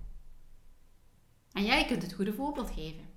En 1.52 1.64
jij 1.64 1.86
kunt 1.86 2.02
het 2.02 2.14
goede 2.14 2.34
voorbeeld 2.34 2.72
geven. 2.72 3.08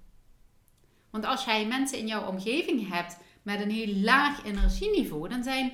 Want 1.11 1.25
als 1.25 1.45
jij 1.45 1.67
mensen 1.67 1.99
in 1.99 2.07
jouw 2.07 2.27
omgeving 2.27 2.89
hebt 2.89 3.17
met 3.43 3.61
een 3.61 3.71
heel 3.71 3.95
laag 3.95 4.45
energieniveau, 4.45 5.29
dan 5.29 5.43
zijn 5.43 5.73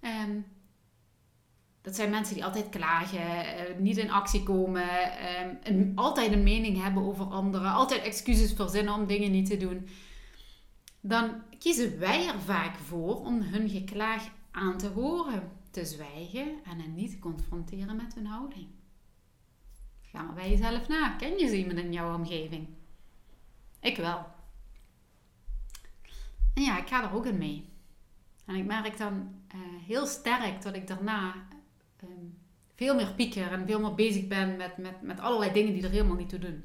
um, 0.00 0.44
dat 1.82 1.94
zijn 1.94 2.10
mensen 2.10 2.34
die 2.34 2.44
altijd 2.44 2.68
klagen, 2.68 3.20
eh, 3.20 3.76
niet 3.78 3.96
in 3.96 4.10
actie 4.10 4.42
komen, 4.42 4.88
um, 5.68 5.92
altijd 5.94 6.32
een 6.32 6.42
mening 6.42 6.82
hebben 6.82 7.02
over 7.02 7.24
anderen, 7.24 7.72
altijd 7.72 8.02
excuses 8.02 8.52
verzinnen 8.52 8.94
om 8.94 9.06
dingen 9.06 9.30
niet 9.30 9.46
te 9.46 9.56
doen. 9.56 9.88
Dan 11.00 11.42
kiezen 11.58 11.98
wij 11.98 12.26
er 12.26 12.40
vaak 12.40 12.76
voor 12.76 13.16
om 13.16 13.40
hun 13.40 13.68
geklaag 13.68 14.28
aan 14.50 14.78
te 14.78 14.88
horen, 14.88 15.50
te 15.70 15.84
zwijgen 15.84 16.64
en 16.64 16.80
hen 16.80 16.94
niet 16.94 17.10
te 17.10 17.18
confronteren 17.18 17.96
met 17.96 18.14
hun 18.14 18.26
houding. 18.26 18.68
Ga 20.02 20.22
maar 20.22 20.34
bij 20.34 20.50
jezelf 20.50 20.88
na. 20.88 21.16
Ken 21.16 21.38
je 21.38 21.56
iemand 21.56 21.78
in 21.78 21.92
jouw 21.92 22.14
omgeving? 22.14 22.68
Ik 23.80 23.96
wel. 23.96 24.26
En 26.54 26.62
ja, 26.62 26.78
ik 26.78 26.88
ga 26.88 27.04
er 27.04 27.14
ook 27.14 27.26
in 27.26 27.38
mee. 27.38 27.68
En 28.44 28.54
ik 28.54 28.64
merk 28.64 28.98
dan 28.98 29.34
uh, 29.54 29.60
heel 29.86 30.06
sterk 30.06 30.62
dat 30.62 30.74
ik 30.74 30.86
daarna 30.86 31.34
um, 32.02 32.38
veel 32.74 32.94
meer 32.94 33.14
pieker 33.14 33.52
en 33.52 33.66
veel 33.66 33.80
meer 33.80 33.94
bezig 33.94 34.28
ben 34.28 34.56
met, 34.56 34.76
met, 34.76 35.02
met 35.02 35.20
allerlei 35.20 35.52
dingen 35.52 35.72
die 35.72 35.82
er 35.82 35.90
helemaal 35.90 36.16
niet 36.16 36.28
toe 36.28 36.38
doen. 36.38 36.64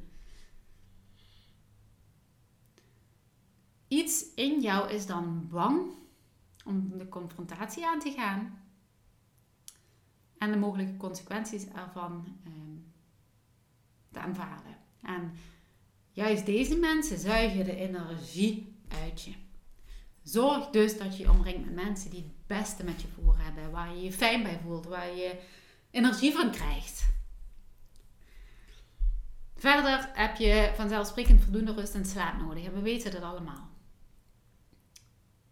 Iets 3.88 4.34
in 4.34 4.62
jou 4.62 4.90
is 4.90 5.06
dan 5.06 5.48
bang 5.48 5.92
om 6.66 6.98
de 6.98 7.10
confrontatie 7.10 7.88
aan 7.88 8.00
te 8.00 8.12
gaan 8.12 8.60
en 10.38 10.52
de 10.52 10.58
mogelijke 10.58 10.98
consequenties 10.98 11.68
ervan 11.68 12.38
um, 12.48 12.94
te 14.12 14.20
aanvaarden. 14.20 14.78
En 15.02 15.34
juist 16.12 16.46
deze 16.46 16.76
mensen 16.76 17.18
zuigen 17.18 17.66
de 17.66 17.76
energie 17.76 18.76
uit 19.04 19.22
je. 19.22 19.34
Zorg 20.24 20.70
dus 20.70 20.98
dat 20.98 21.18
je 21.18 21.24
je 21.24 21.32
omringt 21.32 21.66
met 21.66 21.76
mensen 21.76 22.10
die 22.10 22.24
het 22.24 22.48
beste 22.48 22.84
met 22.84 23.02
je 23.02 23.08
voor 23.08 23.38
hebben, 23.38 23.72
waar 23.72 23.96
je 23.96 24.02
je 24.02 24.12
fijn 24.12 24.44
bij 24.44 24.60
voelt, 24.64 24.86
waar 24.86 25.16
je 25.16 25.40
energie 25.92 26.34
van 26.34 26.52
krijgt. 26.52 27.14
Verder 29.56 30.10
heb 30.14 30.36
je 30.36 30.72
vanzelfsprekend 30.76 31.42
voldoende 31.42 31.74
rust 31.74 31.94
en 31.94 32.06
slaap 32.06 32.38
nodig. 32.38 32.70
We 32.70 32.82
weten 32.82 33.12
dat 33.12 33.22
allemaal. 33.22 33.70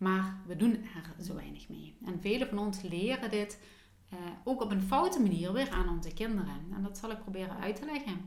Maar 0.03 0.37
we 0.45 0.55
doen 0.55 0.73
er 0.73 1.23
zo 1.23 1.35
weinig 1.35 1.69
mee. 1.69 1.95
En 2.05 2.21
velen 2.21 2.47
van 2.47 2.57
ons 2.57 2.81
leren 2.81 3.29
dit 3.29 3.59
uh, 4.13 4.19
ook 4.43 4.61
op 4.61 4.71
een 4.71 4.81
foute 4.81 5.19
manier 5.21 5.53
weer 5.53 5.69
aan 5.69 5.89
onze 5.89 6.13
kinderen. 6.13 6.65
En 6.73 6.83
dat 6.83 6.97
zal 6.97 7.11
ik 7.11 7.19
proberen 7.19 7.59
uit 7.59 7.75
te 7.75 7.85
leggen. 7.85 8.21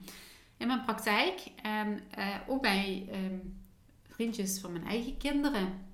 In 0.56 0.66
mijn 0.66 0.84
praktijk 0.84 1.52
en 1.62 2.00
uh, 2.18 2.36
ook 2.46 2.62
bij 2.62 3.08
um, 3.12 3.56
vriendjes 4.02 4.60
van 4.60 4.72
mijn 4.72 4.86
eigen 4.86 5.16
kinderen 5.16 5.86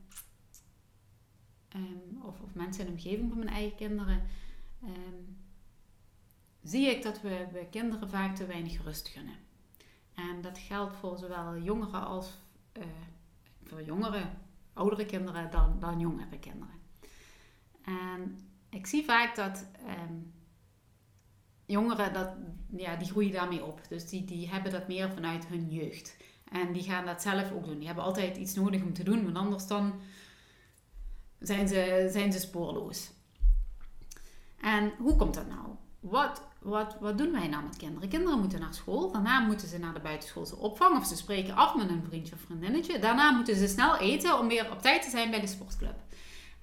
Ehm, 1.73 2.27
of, 2.27 2.41
of, 2.41 2.55
mensen 2.55 2.81
in 2.81 2.87
de 2.87 2.93
omgeving 2.93 3.29
van 3.29 3.39
mijn 3.39 3.51
eigen 3.51 3.77
kinderen, 3.77 4.23
ehm, 4.83 5.23
zie 6.63 6.87
ik 6.87 7.03
dat 7.03 7.21
we, 7.21 7.47
we 7.53 7.67
kinderen 7.71 8.11
vaak 8.11 8.37
te 8.37 8.47
weinig 8.47 8.83
rust 8.85 9.09
gunnen. 9.09 9.37
En 10.15 10.41
dat 10.43 10.59
geldt 10.59 10.97
voor 10.97 11.19
zowel 11.19 11.59
jongeren 11.59 12.07
als 12.07 12.39
uh, 12.79 12.85
voor 13.65 13.83
jongeren, 13.83 14.39
oudere 14.73 15.07
kinderen 15.07 15.51
dan, 15.51 15.79
dan 15.79 16.01
jongere 16.01 16.39
kinderen. 16.39 16.81
En 17.83 18.39
ik 18.71 18.87
zie 18.87 19.05
vaak 19.05 19.37
dat 19.37 19.67
ehm, 19.87 20.15
jongeren, 21.67 22.13
dat, 22.13 22.29
ja, 22.77 22.97
die 22.97 23.09
groeien 23.09 23.33
daarmee 23.33 23.65
op. 23.65 23.81
Dus 23.89 24.09
die, 24.09 24.25
die 24.25 24.49
hebben 24.49 24.73
dat 24.73 24.89
meer 24.89 25.11
vanuit 25.11 25.47
hun 25.47 25.71
jeugd. 25.71 26.17
En 26.45 26.73
die 26.73 26.83
gaan 26.83 27.07
dat 27.07 27.23
zelf 27.23 27.53
ook 27.53 27.65
doen. 27.65 27.79
Die 27.79 27.87
hebben 27.87 28.05
altijd 28.05 28.37
iets 28.37 28.55
nodig 28.55 28.83
om 28.83 28.93
te 28.93 29.03
doen, 29.03 29.25
want 29.25 29.37
anders 29.37 29.67
dan 29.67 30.01
zijn 31.39 31.69
ze, 31.69 32.09
zijn 32.13 32.33
ze 32.33 32.39
spoorloos. 32.39 33.11
En 34.61 34.93
hoe 34.99 35.17
komt 35.17 35.35
dat 35.35 35.49
nou? 35.49 35.69
Wat, 36.01 36.43
wat, 36.63 36.97
wat 37.01 37.19
doen 37.19 37.33
wij 37.33 37.49
nou 37.49 37.63
met 37.63 37.77
kinderen? 37.77 38.09
Kinderen 38.09 38.39
moeten 38.39 38.61
naar 38.61 38.75
school. 38.75 39.13
Daarna 39.13 39.41
moeten 39.41 39.69
ze 39.69 39.79
naar 39.79 39.95
de 39.95 40.01
buitenschoolse 40.01 40.57
opvang. 40.57 40.99
Of 40.99 41.07
ze 41.07 41.17
spreken 41.17 41.55
af 41.55 41.77
met 41.77 41.89
een 41.89 42.05
vriendje 42.09 42.35
of 42.35 42.41
vriendinnetje. 42.41 42.99
Daarna 42.99 43.31
moeten 43.31 43.57
ze 43.57 43.69
snel 43.69 43.97
eten 43.97 44.39
om 44.39 44.49
weer 44.49 44.71
op 44.71 44.83
tijd 44.83 45.03
te 45.03 45.11
zijn 45.11 45.31
bij 45.31 45.41
de 45.41 45.47
sportclub. 45.47 45.97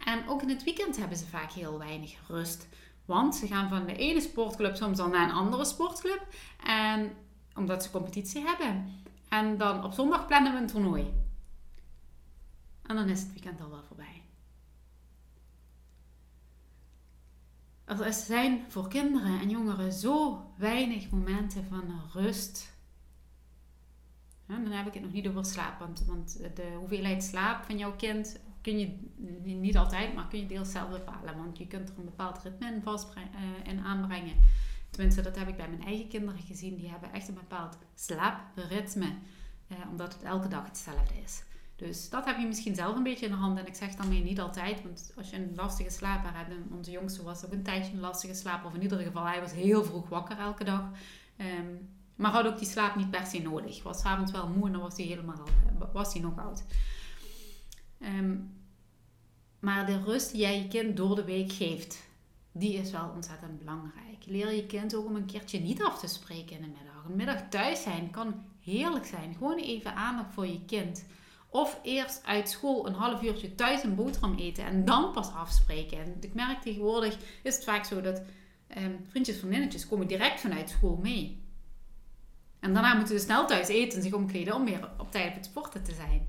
En 0.06 0.27
ook 0.27 0.41
in 0.41 0.50
het 0.50 0.63
weekend 0.63 0.98
hebben 0.98 1.18
ze 1.18 1.25
vaak 1.25 1.51
heel 1.51 1.77
weinig 1.77 2.15
rust. 2.27 2.68
Want 3.06 3.36
ze 3.36 3.48
gaan 3.48 3.70
van 3.70 3.86
de 3.86 3.96
ene 3.96 4.22
sportclub 4.22 4.75
soms 4.75 5.00
al 5.00 5.08
naar 5.08 5.29
een 5.29 5.36
andere 5.36 5.65
sportclub. 5.65 6.27
En 6.65 7.12
omdat 7.56 7.84
ze 7.84 7.91
competitie 7.91 8.41
hebben. 8.46 9.03
En 9.29 9.58
dan 9.58 9.84
op 9.84 9.94
zondag 9.94 10.27
plannen 10.27 10.53
we 10.53 10.60
een 10.60 10.68
toernooi. 10.68 11.13
En 12.86 12.96
dan 12.96 13.10
is 13.10 13.20
het 13.20 13.34
weekend 13.34 13.62
al 13.62 13.70
wel 13.70 13.84
voorbij. 13.88 14.18
Er 17.89 18.13
zijn 18.13 18.65
voor 18.67 18.88
kinderen 18.88 19.39
en 19.39 19.50
jongeren 19.50 19.93
zo 19.93 20.46
weinig 20.58 21.10
momenten 21.10 21.65
van 21.69 22.01
rust. 22.13 22.74
dan 24.46 24.65
heb 24.65 24.88
ik 24.88 24.93
het 24.93 25.03
nog 25.03 25.12
niet 25.12 25.27
over 25.27 25.46
slaap, 25.46 25.79
want, 25.79 26.05
want 26.05 26.39
de 26.55 26.75
hoeveelheid 26.77 27.24
slaap 27.24 27.63
van 27.63 27.77
jouw 27.77 27.96
kind 27.96 28.39
kun 28.62 28.79
je 28.79 28.98
niet 29.43 29.77
altijd, 29.77 30.13
maar 30.13 30.27
kun 30.27 30.39
je 30.39 30.46
deels 30.46 30.72
zelf 30.72 30.89
bepalen. 30.89 31.38
Want 31.38 31.58
je 31.58 31.67
kunt 31.67 31.89
er 31.89 31.98
een 31.98 32.05
bepaald 32.05 32.43
ritme 32.43 32.67
in, 32.67 32.84
uh, 32.86 33.72
in 33.74 33.79
aanbrengen. 33.79 34.36
Tenminste, 34.89 35.22
dat 35.22 35.36
heb 35.36 35.48
ik 35.48 35.58
bij 35.58 35.69
mijn 35.69 35.84
eigen 35.84 36.08
kinderen 36.08 36.41
gezien. 36.41 36.75
Die 36.75 36.89
hebben 36.89 37.13
echt 37.13 37.27
een 37.27 37.34
bepaald 37.34 37.77
slaapritme, 37.96 39.05
uh, 39.67 39.77
omdat 39.89 40.13
het 40.13 40.24
elke 40.24 40.48
dag 40.48 40.65
hetzelfde 40.65 41.13
is. 41.24 41.43
Dus 41.79 42.09
dat 42.09 42.25
heb 42.25 42.38
je 42.38 42.48
misschien 42.48 42.75
zelf 42.75 42.95
een 42.95 43.03
beetje 43.03 43.25
in 43.25 43.31
de 43.31 43.38
hand. 43.38 43.57
En 43.57 43.67
ik 43.67 43.75
zeg 43.75 43.95
daarmee 43.95 44.24
niet 44.24 44.39
altijd, 44.39 44.81
want 44.83 45.12
als 45.17 45.29
je 45.29 45.36
een 45.36 45.53
lastige 45.55 45.89
slaper 45.89 46.36
hebt, 46.36 46.50
en 46.50 46.67
onze 46.75 46.91
jongste 46.91 47.24
was 47.24 47.45
ook 47.45 47.51
een 47.51 47.63
tijdje 47.63 47.93
een 47.93 48.00
lastige 48.00 48.33
slaap, 48.33 48.65
of 48.65 48.74
in 48.74 48.81
ieder 48.81 49.00
geval, 49.00 49.25
hij 49.25 49.41
was 49.41 49.51
heel 49.51 49.83
vroeg 49.83 50.09
wakker 50.09 50.38
elke 50.38 50.63
dag. 50.63 50.83
Ehm, 51.38 51.75
maar 52.15 52.31
had 52.31 52.45
ook 52.45 52.57
die 52.57 52.67
slaap 52.67 52.95
niet 52.95 53.12
per 53.12 53.25
se 53.25 53.41
nodig. 53.41 53.83
Was 53.83 54.03
avonds 54.03 54.31
wel 54.31 54.48
moe 54.48 54.65
en 54.65 54.71
dan 54.71 54.81
was 54.81 54.98
hij 54.98 55.05
helemaal 55.05 55.48
was 55.93 56.13
hij 56.13 56.21
nog 56.21 56.38
oud. 56.38 56.63
Ehm, 58.00 58.38
maar 59.59 59.86
de 59.86 60.03
rust 60.03 60.31
die 60.31 60.41
jij 60.41 60.62
je 60.62 60.67
kind 60.67 60.98
door 60.98 61.15
de 61.15 61.24
week 61.24 61.51
geeft, 61.51 62.07
die 62.51 62.74
is 62.74 62.91
wel 62.91 63.12
ontzettend 63.15 63.59
belangrijk. 63.59 64.25
Leer 64.25 64.53
je 64.53 64.65
kind 64.65 64.95
ook 64.95 65.05
om 65.05 65.15
een 65.15 65.25
keertje 65.25 65.59
niet 65.59 65.83
af 65.83 66.00
te 66.00 66.07
spreken 66.07 66.55
in 66.55 66.62
de 66.62 66.67
middag. 66.67 67.05
Een 67.05 67.15
middag 67.15 67.50
thuis 67.50 67.81
zijn 67.81 68.09
kan 68.09 68.43
heerlijk 68.59 69.05
zijn. 69.05 69.33
Gewoon 69.33 69.57
even 69.57 69.95
aandacht 69.95 70.33
voor 70.33 70.48
je 70.48 70.65
kind. 70.65 71.05
Of 71.50 71.79
eerst 71.84 72.22
uit 72.25 72.50
school 72.50 72.88
een 72.88 72.94
half 72.94 73.24
uurtje 73.24 73.56
thuis 73.56 73.84
een 73.84 73.96
boterham 73.96 74.36
eten 74.38 74.65
en 74.65 74.86
dan 74.86 75.12
pas 75.12 75.34
afspreken. 75.34 75.98
En 75.98 76.15
ik 76.20 76.34
merk 76.34 76.62
tegenwoordig 76.62 77.18
is 77.44 77.56
het 77.56 77.63
vaak 77.63 77.86
zo 77.86 78.01
dat 78.01 78.22
um, 78.77 79.06
vriendjes 79.10 79.38
vriendinnetjes 79.38 79.88
komen 79.88 80.08
direct 80.08 80.39
vanuit 80.39 80.70
school 80.70 81.00
mee. 81.01 81.44
En 82.60 82.74
daarna 82.74 82.94
moeten 82.94 83.20
ze 83.20 83.25
snel 83.25 83.48
thuis 83.48 83.68
eten 83.68 83.98
en 83.98 84.03
zich 84.03 84.13
omkleden 84.13 84.56
om 84.56 84.65
weer 84.65 84.89
op 84.98 85.12
tijd 85.12 85.27
op 85.27 85.34
het 85.34 85.46
sporten 85.46 85.84
te 85.84 85.94
zijn. 85.94 86.27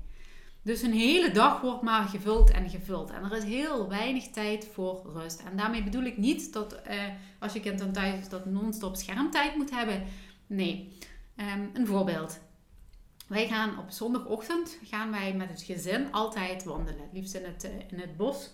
Dus 0.63 0.81
een 0.81 0.93
hele 0.93 1.31
dag 1.31 1.61
wordt 1.61 1.81
maar 1.81 2.07
gevuld 2.07 2.51
en 2.51 2.69
gevuld. 2.69 3.09
En 3.09 3.23
er 3.23 3.37
is 3.37 3.43
heel 3.43 3.89
weinig 3.89 4.29
tijd 4.29 4.67
voor 4.73 5.11
rust. 5.13 5.39
En 5.39 5.57
daarmee 5.57 5.83
bedoel 5.83 6.03
ik 6.03 6.17
niet 6.17 6.53
dat 6.53 6.73
eh, 6.73 7.03
als 7.39 7.53
je 7.53 7.59
kind 7.59 7.79
dan 7.79 7.91
thuis 7.91 8.19
is 8.19 8.29
dat 8.29 8.45
non-stop 8.45 8.95
schermtijd 8.95 9.55
moet 9.55 9.71
hebben. 9.71 10.03
Nee. 10.47 10.97
Um, 11.35 11.69
een 11.73 11.87
voorbeeld. 11.87 12.39
Wij 13.31 13.47
gaan 13.47 13.79
op 13.79 13.89
zondagochtend 13.89 14.77
gaan 14.83 15.11
wij 15.11 15.33
met 15.33 15.49
het 15.49 15.61
gezin 15.61 16.11
altijd 16.11 16.63
wandelen. 16.63 17.09
Liefst 17.13 17.33
in 17.33 17.43
het, 17.43 17.65
uh, 17.65 17.71
in 17.87 17.99
het 17.99 18.17
bos. 18.17 18.49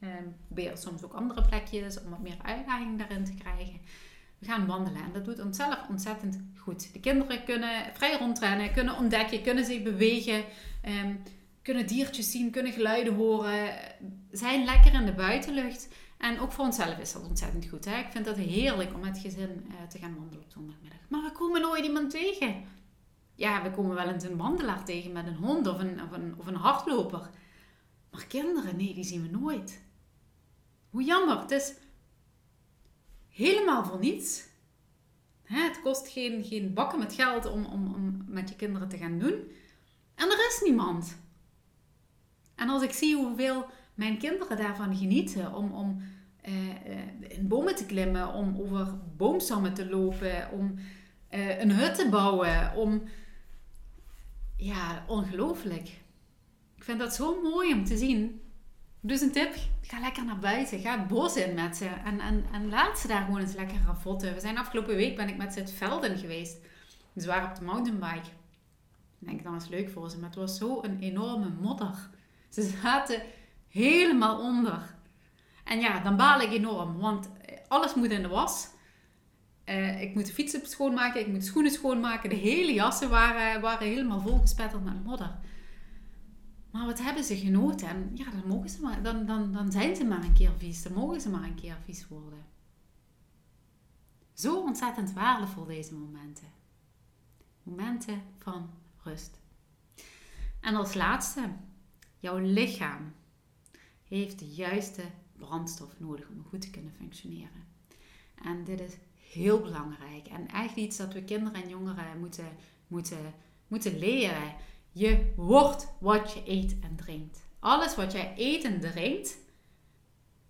Um, 0.00 0.36
proberen 0.46 0.78
soms 0.78 1.04
ook 1.04 1.12
andere 1.12 1.42
plekjes 1.42 2.02
om 2.02 2.10
wat 2.10 2.20
meer 2.20 2.36
uitdaging 2.42 2.98
daarin 2.98 3.24
te 3.24 3.34
krijgen. 3.34 3.80
We 4.38 4.46
gaan 4.46 4.66
wandelen 4.66 5.02
en 5.02 5.12
dat 5.12 5.24
doet 5.24 5.44
onszelf 5.44 5.88
ontzettend 5.88 6.40
goed. 6.56 6.92
De 6.92 7.00
kinderen 7.00 7.44
kunnen 7.44 7.94
vrij 7.94 8.18
rondrennen, 8.18 8.72
kunnen 8.72 8.96
ontdekken, 8.96 9.42
kunnen 9.42 9.64
zich 9.64 9.82
bewegen. 9.82 10.44
Um, 11.04 11.22
kunnen 11.62 11.86
diertjes 11.86 12.30
zien, 12.30 12.50
kunnen 12.50 12.72
geluiden 12.72 13.14
horen, 13.14 13.74
zijn 14.30 14.64
lekker 14.64 14.94
in 14.94 15.06
de 15.06 15.12
buitenlucht. 15.12 15.88
En 16.18 16.40
ook 16.40 16.52
voor 16.52 16.64
onszelf 16.64 16.98
is 16.98 17.12
dat 17.12 17.28
ontzettend 17.28 17.68
goed. 17.68 17.84
Hè? 17.84 17.98
Ik 17.98 18.10
vind 18.10 18.26
het 18.26 18.36
heerlijk 18.36 18.94
om 18.94 19.00
met 19.00 19.18
gezin 19.18 19.66
uh, 19.66 19.88
te 19.88 19.98
gaan 19.98 20.14
wandelen 20.18 20.44
op 20.44 20.50
zondagmiddag. 20.50 20.98
Maar 21.08 21.22
we 21.22 21.32
komen 21.32 21.60
nooit 21.60 21.84
iemand 21.84 22.10
tegen. 22.10 22.76
Ja, 23.38 23.62
we 23.62 23.70
komen 23.70 23.94
wel 23.94 24.08
eens 24.08 24.24
een 24.24 24.36
wandelaar 24.36 24.84
tegen 24.84 25.12
met 25.12 25.26
een 25.26 25.36
hond 25.36 25.66
of 25.66 25.78
een, 25.78 26.02
of 26.02 26.12
een, 26.12 26.34
of 26.38 26.46
een 26.46 26.54
hardloper. 26.54 27.30
Maar 28.10 28.26
kinderen, 28.26 28.76
nee, 28.76 28.94
die 28.94 29.04
zien 29.04 29.22
we 29.22 29.38
nooit. 29.38 29.82
Hoe 30.90 31.02
jammer. 31.02 31.40
Het 31.40 31.50
is 31.50 31.74
helemaal 33.28 33.84
voor 33.84 33.98
niets. 33.98 34.44
Hè, 35.42 35.60
het 35.60 35.80
kost 35.80 36.08
geen, 36.08 36.44
geen 36.44 36.74
bakken 36.74 36.98
met 36.98 37.12
geld 37.12 37.46
om, 37.46 37.64
om, 37.64 37.94
om 37.94 38.24
met 38.26 38.48
je 38.48 38.56
kinderen 38.56 38.88
te 38.88 38.96
gaan 38.96 39.18
doen. 39.18 39.34
En 40.14 40.30
er 40.30 40.46
is 40.48 40.60
niemand. 40.64 41.18
En 42.54 42.68
als 42.68 42.82
ik 42.82 42.92
zie 42.92 43.16
hoeveel 43.16 43.66
mijn 43.94 44.18
kinderen 44.18 44.56
daarvan 44.56 44.96
genieten 44.96 45.54
om, 45.54 45.72
om 45.72 46.02
uh, 46.48 47.32
in 47.38 47.48
bomen 47.48 47.74
te 47.74 47.86
klimmen, 47.86 48.32
om 48.32 48.56
over 48.60 48.98
boomstammen 49.16 49.74
te 49.74 49.88
lopen, 49.88 50.50
om 50.50 50.74
uh, 51.30 51.60
een 51.60 51.72
hut 51.72 51.94
te 51.94 52.08
bouwen, 52.08 52.76
om... 52.76 53.02
Ja, 54.60 55.04
ongelooflijk. 55.06 55.88
Ik 56.76 56.84
vind 56.84 56.98
dat 56.98 57.14
zo 57.14 57.42
mooi 57.42 57.72
om 57.72 57.84
te 57.84 57.96
zien. 57.96 58.42
Dus 59.00 59.20
een 59.20 59.32
tip, 59.32 59.54
ga 59.82 60.00
lekker 60.00 60.24
naar 60.24 60.38
buiten. 60.38 60.80
Ga 60.80 60.98
het 60.98 61.08
bos 61.08 61.36
in 61.36 61.54
met 61.54 61.76
ze. 61.76 61.86
En, 61.86 62.20
en, 62.20 62.44
en 62.52 62.68
laat 62.68 62.98
ze 62.98 63.06
daar 63.06 63.24
gewoon 63.24 63.40
eens 63.40 63.54
lekker 63.54 63.78
ravotten. 63.86 64.34
We 64.34 64.40
zijn 64.40 64.58
afgelopen 64.58 64.96
week 64.96 65.16
ben 65.16 65.28
ik 65.28 65.36
met 65.36 65.52
ze 65.52 65.58
het 65.60 65.72
veld 65.72 66.04
in 66.04 66.18
geweest. 66.18 66.56
Ze 67.16 67.26
waren 67.26 67.48
op 67.48 67.54
de 67.54 67.64
mountainbike. 67.64 68.28
Ik 69.20 69.28
denk, 69.28 69.42
dat 69.42 69.52
was 69.52 69.68
leuk 69.68 69.90
voor 69.90 70.10
ze. 70.10 70.18
Maar 70.18 70.28
het 70.28 70.38
was 70.38 70.58
zo 70.58 70.82
een 70.82 70.98
enorme 71.00 71.48
modder. 71.60 72.08
Ze 72.48 72.62
zaten 72.82 73.22
helemaal 73.68 74.40
onder. 74.40 74.94
En 75.64 75.80
ja, 75.80 76.00
dan 76.00 76.16
baal 76.16 76.40
ik 76.40 76.52
enorm, 76.52 76.98
want 76.98 77.30
alles 77.68 77.94
moet 77.94 78.10
in 78.10 78.22
de 78.22 78.28
was. 78.28 78.68
Uh, 79.68 80.02
ik 80.02 80.14
moet 80.14 80.26
de 80.26 80.32
fietsen 80.32 80.66
schoonmaken, 80.66 81.20
ik 81.20 81.26
moet 81.26 81.40
de 81.40 81.46
schoenen 81.46 81.72
schoonmaken. 81.72 82.30
De 82.30 82.36
hele 82.36 82.72
jassen 82.72 83.10
waren, 83.10 83.60
waren 83.60 83.88
helemaal 83.88 84.20
volgespetterd 84.20 84.84
met 84.84 85.04
modder. 85.04 85.38
Maar 86.70 86.86
wat 86.86 87.02
hebben 87.02 87.24
ze 87.24 87.36
genoten? 87.36 87.88
En 87.88 88.10
ja, 88.14 88.30
dan, 88.30 88.46
mogen 88.46 88.68
ze 88.68 88.80
maar, 88.80 89.02
dan, 89.02 89.26
dan, 89.26 89.52
dan 89.52 89.72
zijn 89.72 89.96
ze 89.96 90.04
maar 90.04 90.24
een 90.24 90.32
keer 90.32 90.52
vies. 90.58 90.82
Dan 90.82 90.92
mogen 90.92 91.20
ze 91.20 91.28
maar 91.30 91.42
een 91.42 91.54
keer 91.54 91.76
vies 91.84 92.08
worden. 92.08 92.46
Zo 94.34 94.60
ontzettend 94.60 95.12
waardevol 95.12 95.64
deze 95.64 95.94
momenten. 95.94 96.48
Momenten 97.62 98.22
van 98.38 98.70
rust. 99.02 99.40
En 100.60 100.74
als 100.74 100.94
laatste, 100.94 101.50
Jouw 102.20 102.38
lichaam 102.38 103.12
heeft 104.04 104.38
de 104.38 104.48
juiste 104.48 105.02
brandstof 105.36 106.00
nodig 106.00 106.28
om 106.28 106.44
goed 106.48 106.60
te 106.60 106.70
kunnen 106.70 106.92
functioneren. 106.92 107.66
En 108.34 108.64
dit 108.64 108.80
is 108.80 108.92
heel 109.32 109.60
belangrijk. 109.60 110.26
En 110.26 110.48
echt 110.48 110.76
iets 110.76 110.96
dat 110.96 111.12
we 111.12 111.22
kinderen 111.22 111.62
en 111.62 111.68
jongeren 111.68 112.18
moeten, 112.18 112.48
moeten, 112.86 113.34
moeten 113.68 113.98
leren. 113.98 114.54
Je 114.92 115.32
wordt 115.36 115.88
wat 116.00 116.32
je 116.32 116.42
eet 116.46 116.76
en 116.80 116.96
drinkt. 116.96 117.46
Alles 117.60 117.96
wat 117.96 118.12
jij 118.12 118.32
eet 118.36 118.64
en 118.64 118.80
drinkt, 118.80 119.38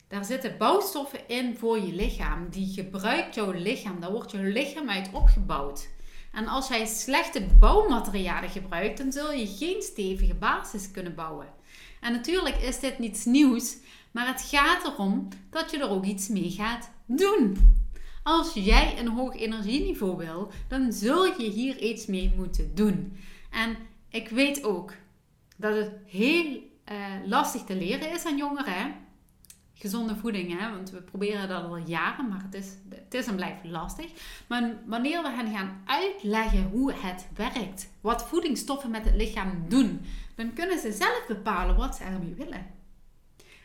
daar 0.08 0.24
zitten 0.24 0.58
bouwstoffen 0.58 1.28
in 1.28 1.56
voor 1.56 1.80
je 1.80 1.92
lichaam. 1.92 2.48
Die 2.50 2.72
gebruikt 2.72 3.34
jouw 3.34 3.50
lichaam. 3.50 4.00
Daar 4.00 4.12
wordt 4.12 4.30
jouw 4.30 4.42
lichaam 4.42 4.90
uit 4.90 5.10
opgebouwd. 5.12 5.88
En 6.32 6.46
als 6.46 6.68
jij 6.68 6.86
slechte 6.86 7.46
bouwmaterialen 7.58 8.50
gebruikt, 8.50 8.98
dan 8.98 9.12
zul 9.12 9.32
je 9.32 9.46
geen 9.46 9.82
stevige 9.82 10.34
basis 10.34 10.90
kunnen 10.90 11.14
bouwen. 11.14 11.46
En 12.00 12.12
natuurlijk 12.12 12.56
is 12.56 12.80
dit 12.80 12.98
niets 12.98 13.24
nieuws, 13.24 13.76
maar 14.10 14.26
het 14.26 14.42
gaat 14.42 14.84
erom 14.84 15.28
dat 15.50 15.70
je 15.70 15.78
er 15.78 15.90
ook 15.90 16.04
iets 16.04 16.28
mee 16.28 16.50
gaat 16.50 16.90
doen. 17.06 17.76
Als 18.28 18.54
jij 18.54 18.98
een 18.98 19.08
hoog 19.08 19.36
energieniveau 19.36 20.16
wil, 20.16 20.50
dan 20.68 20.92
zul 20.92 21.24
je 21.24 21.50
hier 21.50 21.78
iets 21.78 22.06
mee 22.06 22.32
moeten 22.36 22.74
doen. 22.74 23.16
En 23.50 23.76
ik 24.08 24.28
weet 24.28 24.64
ook 24.64 24.92
dat 25.56 25.74
het 25.74 25.92
heel 26.06 26.44
uh, 26.44 26.96
lastig 27.26 27.62
te 27.62 27.76
leren 27.76 28.12
is 28.12 28.24
aan 28.24 28.36
jongeren. 28.36 28.94
Gezonde 29.74 30.16
voeding, 30.16 30.58
hè? 30.58 30.70
want 30.70 30.90
we 30.90 31.02
proberen 31.02 31.48
dat 31.48 31.64
al 31.64 31.76
jaren, 31.76 32.28
maar 32.28 32.42
het 32.42 32.54
is, 32.54 32.72
het 32.88 33.14
is 33.14 33.26
en 33.26 33.36
blijft 33.36 33.64
lastig. 33.64 34.10
Maar 34.48 34.76
wanneer 34.86 35.22
we 35.22 35.30
hen 35.30 35.52
gaan 35.52 35.82
uitleggen 35.84 36.70
hoe 36.70 36.92
het 36.92 37.28
werkt, 37.34 37.90
wat 38.00 38.28
voedingsstoffen 38.28 38.90
met 38.90 39.04
het 39.04 39.14
lichaam 39.14 39.64
doen, 39.68 40.00
dan 40.34 40.52
kunnen 40.52 40.78
ze 40.78 40.92
zelf 40.92 41.24
bepalen 41.28 41.76
wat 41.76 41.96
ze 41.96 42.02
ermee 42.04 42.34
willen. 42.34 42.77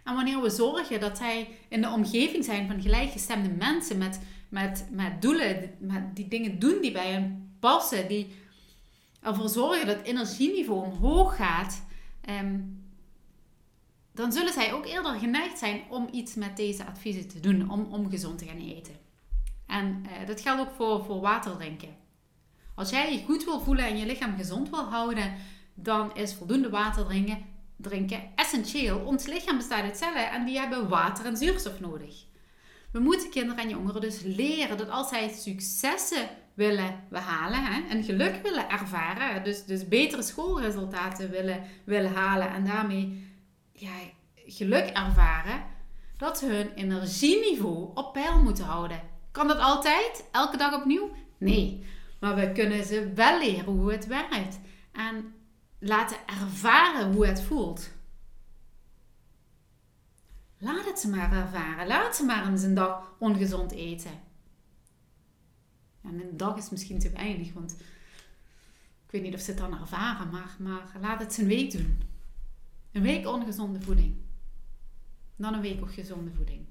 En 0.03 0.15
wanneer 0.15 0.41
we 0.41 0.49
zorgen 0.49 0.99
dat 0.99 1.17
zij 1.17 1.47
in 1.67 1.81
de 1.81 1.89
omgeving 1.89 2.45
zijn 2.45 2.67
van 2.67 2.81
gelijkgestemde 2.81 3.49
mensen 3.49 3.97
met, 3.97 4.19
met, 4.49 4.87
met 4.91 5.21
doelen, 5.21 5.71
met 5.79 6.15
die 6.15 6.27
dingen 6.27 6.59
doen 6.59 6.81
die 6.81 6.91
bij 6.91 7.11
hen 7.11 7.55
passen, 7.59 8.07
die 8.07 8.35
ervoor 9.21 9.49
zorgen 9.49 9.87
dat 9.87 9.97
het 9.97 10.05
energieniveau 10.05 10.85
omhoog 10.85 11.35
gaat, 11.35 11.85
ehm, 12.21 12.59
dan 14.13 14.31
zullen 14.31 14.53
zij 14.53 14.73
ook 14.73 14.85
eerder 14.85 15.19
geneigd 15.19 15.57
zijn 15.57 15.81
om 15.89 16.07
iets 16.11 16.35
met 16.35 16.57
deze 16.57 16.85
adviezen 16.85 17.27
te 17.27 17.39
doen, 17.39 17.69
om, 17.69 17.85
om 17.91 18.09
gezond 18.09 18.37
te 18.37 18.45
gaan 18.45 18.59
eten. 18.59 18.93
En 19.67 20.03
uh, 20.05 20.27
dat 20.27 20.41
geldt 20.41 20.61
ook 20.61 20.75
voor, 20.75 21.05
voor 21.05 21.21
water 21.21 21.55
drinken. 21.57 21.95
Als 22.75 22.89
jij 22.89 23.13
je 23.13 23.23
goed 23.23 23.43
wil 23.43 23.59
voelen 23.59 23.85
en 23.85 23.97
je 23.97 24.05
lichaam 24.05 24.35
gezond 24.37 24.69
wil 24.69 24.83
houden, 24.83 25.33
dan 25.73 26.15
is 26.15 26.33
voldoende 26.33 26.69
water 26.69 27.05
drinken, 27.05 27.45
drinken 27.83 28.21
essentieel. 28.35 28.99
Ons 28.99 29.25
lichaam 29.25 29.57
bestaat 29.57 29.83
uit 29.83 29.97
cellen 29.97 30.31
en 30.31 30.45
die 30.45 30.59
hebben 30.59 30.89
water 30.89 31.25
en 31.25 31.37
zuurstof 31.37 31.79
nodig. 31.79 32.25
We 32.91 32.99
moeten 32.99 33.29
kinderen 33.29 33.63
en 33.63 33.69
jongeren 33.69 34.01
dus 34.01 34.21
leren 34.21 34.77
dat 34.77 34.89
als 34.89 35.09
zij 35.09 35.29
successen 35.29 36.29
willen 36.53 37.03
behalen 37.09 37.89
en 37.89 38.03
geluk 38.03 38.39
willen 38.43 38.69
ervaren, 38.69 39.43
dus, 39.43 39.65
dus 39.65 39.87
betere 39.87 40.21
schoolresultaten 40.21 41.29
willen, 41.29 41.63
willen 41.83 42.13
halen 42.13 42.49
en 42.49 42.65
daarmee 42.65 43.31
geluk 44.45 44.85
ervaren, 44.85 45.63
dat 46.17 46.37
ze 46.37 46.45
hun 46.45 46.73
energieniveau 46.73 47.91
op 47.93 48.13
peil 48.13 48.41
moeten 48.43 48.65
houden. 48.65 49.01
Kan 49.31 49.47
dat 49.47 49.59
altijd? 49.59 50.25
Elke 50.31 50.57
dag 50.57 50.73
opnieuw? 50.73 51.11
Nee. 51.37 51.85
Maar 52.19 52.35
we 52.35 52.51
kunnen 52.51 52.83
ze 52.83 53.11
wel 53.15 53.39
leren 53.39 53.65
hoe 53.65 53.91
het 53.91 54.07
werkt. 54.07 54.59
En 54.91 55.33
laten 55.83 56.17
ervaren 56.27 57.13
hoe 57.13 57.27
het 57.27 57.41
voelt. 57.41 57.89
Laat 60.57 60.85
het 60.85 60.99
ze 60.99 61.09
maar 61.09 61.33
ervaren. 61.33 61.87
Laat 61.87 62.15
ze 62.15 62.23
maar 62.23 62.47
eens 62.47 62.63
een 62.63 62.73
dag 62.73 63.15
ongezond 63.19 63.71
eten. 63.71 64.21
En 66.01 66.19
een 66.19 66.37
dag 66.37 66.57
is 66.57 66.69
misschien 66.69 66.99
te 66.99 67.09
weinig, 67.09 67.53
want 67.53 67.71
ik 69.05 69.11
weet 69.11 69.21
niet 69.21 69.33
of 69.33 69.39
ze 69.39 69.51
het 69.51 69.59
dan 69.59 69.79
ervaren, 69.79 70.29
maar, 70.29 70.55
maar 70.59 70.97
laat 71.01 71.19
het 71.19 71.33
ze 71.33 71.41
een 71.41 71.47
week 71.47 71.71
doen. 71.71 72.01
Een 72.91 73.01
week 73.01 73.27
ongezonde 73.27 73.81
voeding. 73.81 74.15
Dan 75.35 75.53
een 75.53 75.61
week 75.61 75.81
ook 75.81 75.93
gezonde 75.93 76.31
voeding. 76.31 76.65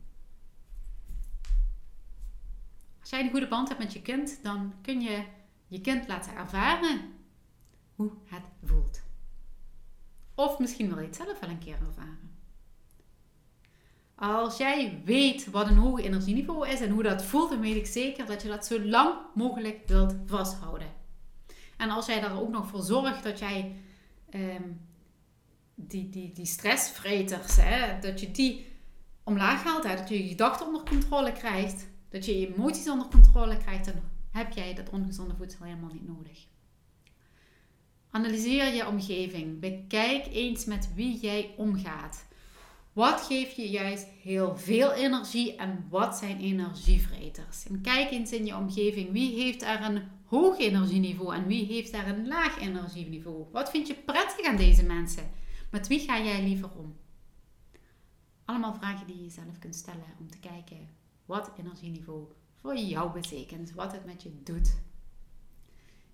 Als 3.00 3.10
jij 3.10 3.20
een 3.20 3.30
goede 3.30 3.48
band 3.48 3.68
hebt 3.68 3.80
met 3.80 3.92
je 3.92 4.02
kind, 4.02 4.38
dan 4.42 4.74
kun 4.82 5.00
je 5.00 5.24
je 5.66 5.80
kind 5.80 6.08
laten 6.08 6.34
ervaren 6.34 7.12
hoe 7.94 8.12
het 8.24 8.42
voelt. 8.62 9.01
Of 10.42 10.58
misschien 10.58 10.88
wil 10.88 10.98
je 10.98 11.06
het 11.06 11.16
zelf 11.16 11.40
wel 11.40 11.50
een 11.50 11.58
keer 11.58 11.78
ervaren. 11.86 12.30
Als 14.14 14.56
jij 14.56 15.00
weet 15.04 15.50
wat 15.50 15.68
een 15.68 15.76
hoog 15.76 16.00
energieniveau 16.00 16.68
is 16.68 16.80
en 16.80 16.90
hoe 16.90 17.02
dat 17.02 17.24
voelt, 17.24 17.50
dan 17.50 17.60
weet 17.60 17.76
ik 17.76 17.86
zeker 17.86 18.26
dat 18.26 18.42
je 18.42 18.48
dat 18.48 18.66
zo 18.66 18.80
lang 18.80 19.14
mogelijk 19.34 19.80
wilt 19.86 20.14
vasthouden. 20.26 20.86
En 21.76 21.90
als 21.90 22.06
jij 22.06 22.20
daar 22.20 22.40
ook 22.40 22.50
nog 22.50 22.66
voor 22.66 22.82
zorgt 22.82 23.22
dat 23.22 23.38
jij 23.38 23.76
ehm, 24.30 24.70
die, 25.74 26.08
die, 26.08 26.32
die 26.32 26.46
stressvreters, 26.46 27.56
hè, 27.56 27.98
dat 28.00 28.20
je 28.20 28.30
die 28.30 28.66
omlaag 29.24 29.62
haalt, 29.62 29.82
dat 29.82 30.08
je 30.08 30.22
je 30.22 30.28
gedachten 30.28 30.66
onder 30.66 30.82
controle 30.82 31.32
krijgt, 31.32 31.86
dat 32.08 32.24
je 32.24 32.40
je 32.40 32.54
emoties 32.54 32.88
onder 32.88 33.06
controle 33.06 33.56
krijgt, 33.56 33.84
dan 33.84 33.94
heb 34.30 34.52
jij 34.52 34.74
dat 34.74 34.90
ongezonde 34.90 35.34
voedsel 35.34 35.64
helemaal 35.64 35.92
niet 35.92 36.06
nodig. 36.06 36.46
Analyseer 38.14 38.74
je 38.74 38.86
omgeving. 38.86 39.60
Bekijk 39.60 40.26
eens 40.26 40.64
met 40.64 40.94
wie 40.94 41.18
jij 41.18 41.54
omgaat. 41.56 42.24
Wat 42.92 43.20
geeft 43.20 43.56
je 43.56 43.70
juist 43.70 44.06
heel 44.22 44.56
veel 44.56 44.92
energie 44.92 45.56
en 45.56 45.86
wat 45.90 46.16
zijn 46.16 46.40
energievreters? 46.40 47.66
En 47.66 47.80
kijk 47.80 48.10
eens 48.10 48.32
in 48.32 48.46
je 48.46 48.56
omgeving. 48.56 49.12
Wie 49.12 49.42
heeft 49.42 49.62
er 49.62 49.82
een 49.82 50.02
hoog 50.24 50.58
energieniveau 50.58 51.34
en 51.34 51.46
wie 51.46 51.64
heeft 51.64 51.92
er 51.92 52.08
een 52.08 52.28
laag 52.28 52.60
energieniveau? 52.60 53.46
Wat 53.52 53.70
vind 53.70 53.86
je 53.86 53.94
prettig 53.94 54.46
aan 54.46 54.56
deze 54.56 54.84
mensen? 54.84 55.30
Met 55.70 55.86
wie 55.86 56.00
ga 56.00 56.22
jij 56.22 56.42
liever 56.42 56.70
om? 56.76 56.96
Allemaal 58.44 58.74
vragen 58.74 59.06
die 59.06 59.16
je 59.16 59.22
jezelf 59.22 59.58
kunt 59.58 59.74
stellen 59.74 60.14
om 60.18 60.30
te 60.30 60.38
kijken 60.38 60.88
wat 61.26 61.52
energieniveau 61.58 62.26
voor 62.54 62.76
jou 62.76 63.12
betekent, 63.12 63.72
wat 63.72 63.92
het 63.92 64.04
met 64.04 64.22
je 64.22 64.42
doet. 64.42 64.76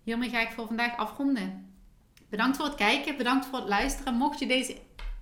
Hiermee 0.03 0.31
ga 0.31 0.41
ik 0.41 0.51
voor 0.51 0.67
vandaag 0.67 0.97
afronden. 0.97 1.78
Bedankt 2.31 2.57
voor 2.57 2.67
het 2.67 2.75
kijken, 2.75 3.17
bedankt 3.17 3.47
voor 3.47 3.59
het 3.59 3.69
luisteren. 3.69 4.15
Mocht 4.15 4.39
je 4.39 4.47
deze 4.47 4.77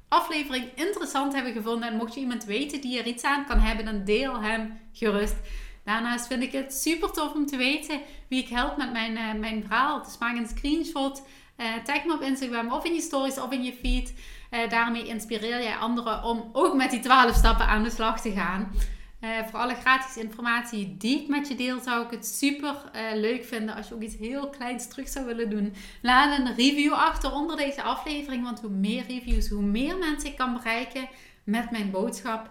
aflevering 0.09 0.65
interessant 0.75 1.35
hebben 1.35 1.53
gevonden 1.53 1.89
en 1.89 1.97
mocht 1.97 2.15
je 2.15 2.21
iemand 2.21 2.45
weten 2.45 2.81
die 2.81 2.99
er 2.99 3.07
iets 3.07 3.25
aan 3.25 3.47
kan 3.47 3.59
hebben, 3.59 3.85
dan 3.85 4.05
deel 4.05 4.41
hem 4.41 4.81
gerust. 4.93 5.37
Daarnaast 5.85 6.27
vind 6.27 6.43
ik 6.43 6.53
het 6.53 6.75
super 6.75 7.13
tof 7.13 7.35
om 7.35 7.47
te 7.47 7.57
weten 7.57 8.01
wie 8.29 8.43
ik 8.43 8.49
help 8.49 8.77
met 8.77 8.93
mijn, 8.93 9.13
uh, 9.13 9.33
mijn 9.41 9.63
verhaal. 9.63 10.03
Dus 10.03 10.19
maak 10.19 10.37
een 10.37 10.49
screenshot, 10.49 11.23
uh, 11.57 11.67
tag 11.85 12.05
me 12.05 12.13
op 12.13 12.21
Instagram 12.21 12.73
of 12.73 12.85
in 12.85 12.95
je 12.95 13.01
stories 13.01 13.39
of 13.39 13.53
in 13.53 13.65
je 13.65 13.73
feed. 13.73 14.15
Uh, 14.51 14.69
daarmee 14.69 15.07
inspireer 15.07 15.63
jij 15.63 15.77
anderen 15.77 16.23
om 16.23 16.51
ook 16.53 16.75
met 16.75 16.91
die 16.91 17.01
12 17.01 17.35
stappen 17.35 17.67
aan 17.67 17.83
de 17.83 17.91
slag 17.91 18.21
te 18.21 18.31
gaan. 18.31 18.73
Uh, 19.21 19.47
voor 19.47 19.59
alle 19.59 19.75
gratis 19.75 20.17
informatie 20.17 20.97
die 20.97 21.23
ik 21.23 21.29
met 21.29 21.49
je 21.49 21.55
deel, 21.55 21.81
zou 21.81 22.05
ik 22.05 22.11
het 22.11 22.27
super 22.27 22.75
uh, 22.95 23.01
leuk 23.15 23.45
vinden 23.45 23.75
als 23.75 23.89
je 23.89 23.95
ook 23.95 24.03
iets 24.03 24.17
heel 24.17 24.49
kleins 24.49 24.89
terug 24.89 25.09
zou 25.09 25.27
willen 25.27 25.51
doen. 25.51 25.75
Laat 26.03 26.39
een 26.39 26.55
review 26.55 26.93
achter 26.93 27.33
onder 27.33 27.57
deze 27.57 27.83
aflevering, 27.83 28.43
want 28.43 28.61
hoe 28.61 28.71
meer 28.71 29.07
reviews, 29.07 29.49
hoe 29.49 29.63
meer 29.63 29.99
mensen 29.99 30.31
ik 30.31 30.37
kan 30.37 30.53
bereiken 30.53 31.09
met 31.45 31.71
mijn 31.71 31.91
boodschap 31.91 32.51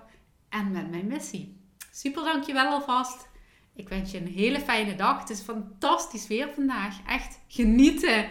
en 0.49 0.71
met 0.71 0.89
mijn 0.89 1.07
missie. 1.07 1.57
Super 1.91 2.23
dankjewel 2.23 2.67
alvast. 2.67 3.27
Ik 3.75 3.89
wens 3.89 4.11
je 4.11 4.17
een 4.17 4.33
hele 4.33 4.59
fijne 4.59 4.95
dag. 4.95 5.19
Het 5.19 5.29
is 5.29 5.41
fantastisch 5.41 6.27
weer 6.27 6.49
vandaag. 6.55 6.95
Echt 7.07 7.39
genieten. 7.47 8.27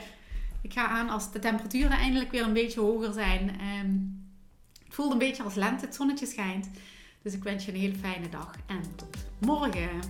Ik 0.62 0.72
ga 0.72 0.86
aan 0.86 1.08
als 1.08 1.32
de 1.32 1.38
temperaturen 1.38 1.98
eindelijk 1.98 2.30
weer 2.30 2.42
een 2.42 2.52
beetje 2.52 2.80
hoger 2.80 3.12
zijn. 3.12 3.60
Um, 3.82 4.22
het 4.84 4.94
voelt 4.94 5.12
een 5.12 5.18
beetje 5.18 5.42
als 5.42 5.54
lente, 5.54 5.84
het 5.84 5.94
zonnetje 5.94 6.26
schijnt. 6.26 6.70
Dus 7.24 7.34
ik 7.34 7.42
wens 7.42 7.64
je 7.64 7.72
een 7.72 7.78
hele 7.78 7.94
fijne 7.94 8.28
dag 8.28 8.54
en 8.66 8.82
tot 8.96 9.16
morgen. 9.38 10.00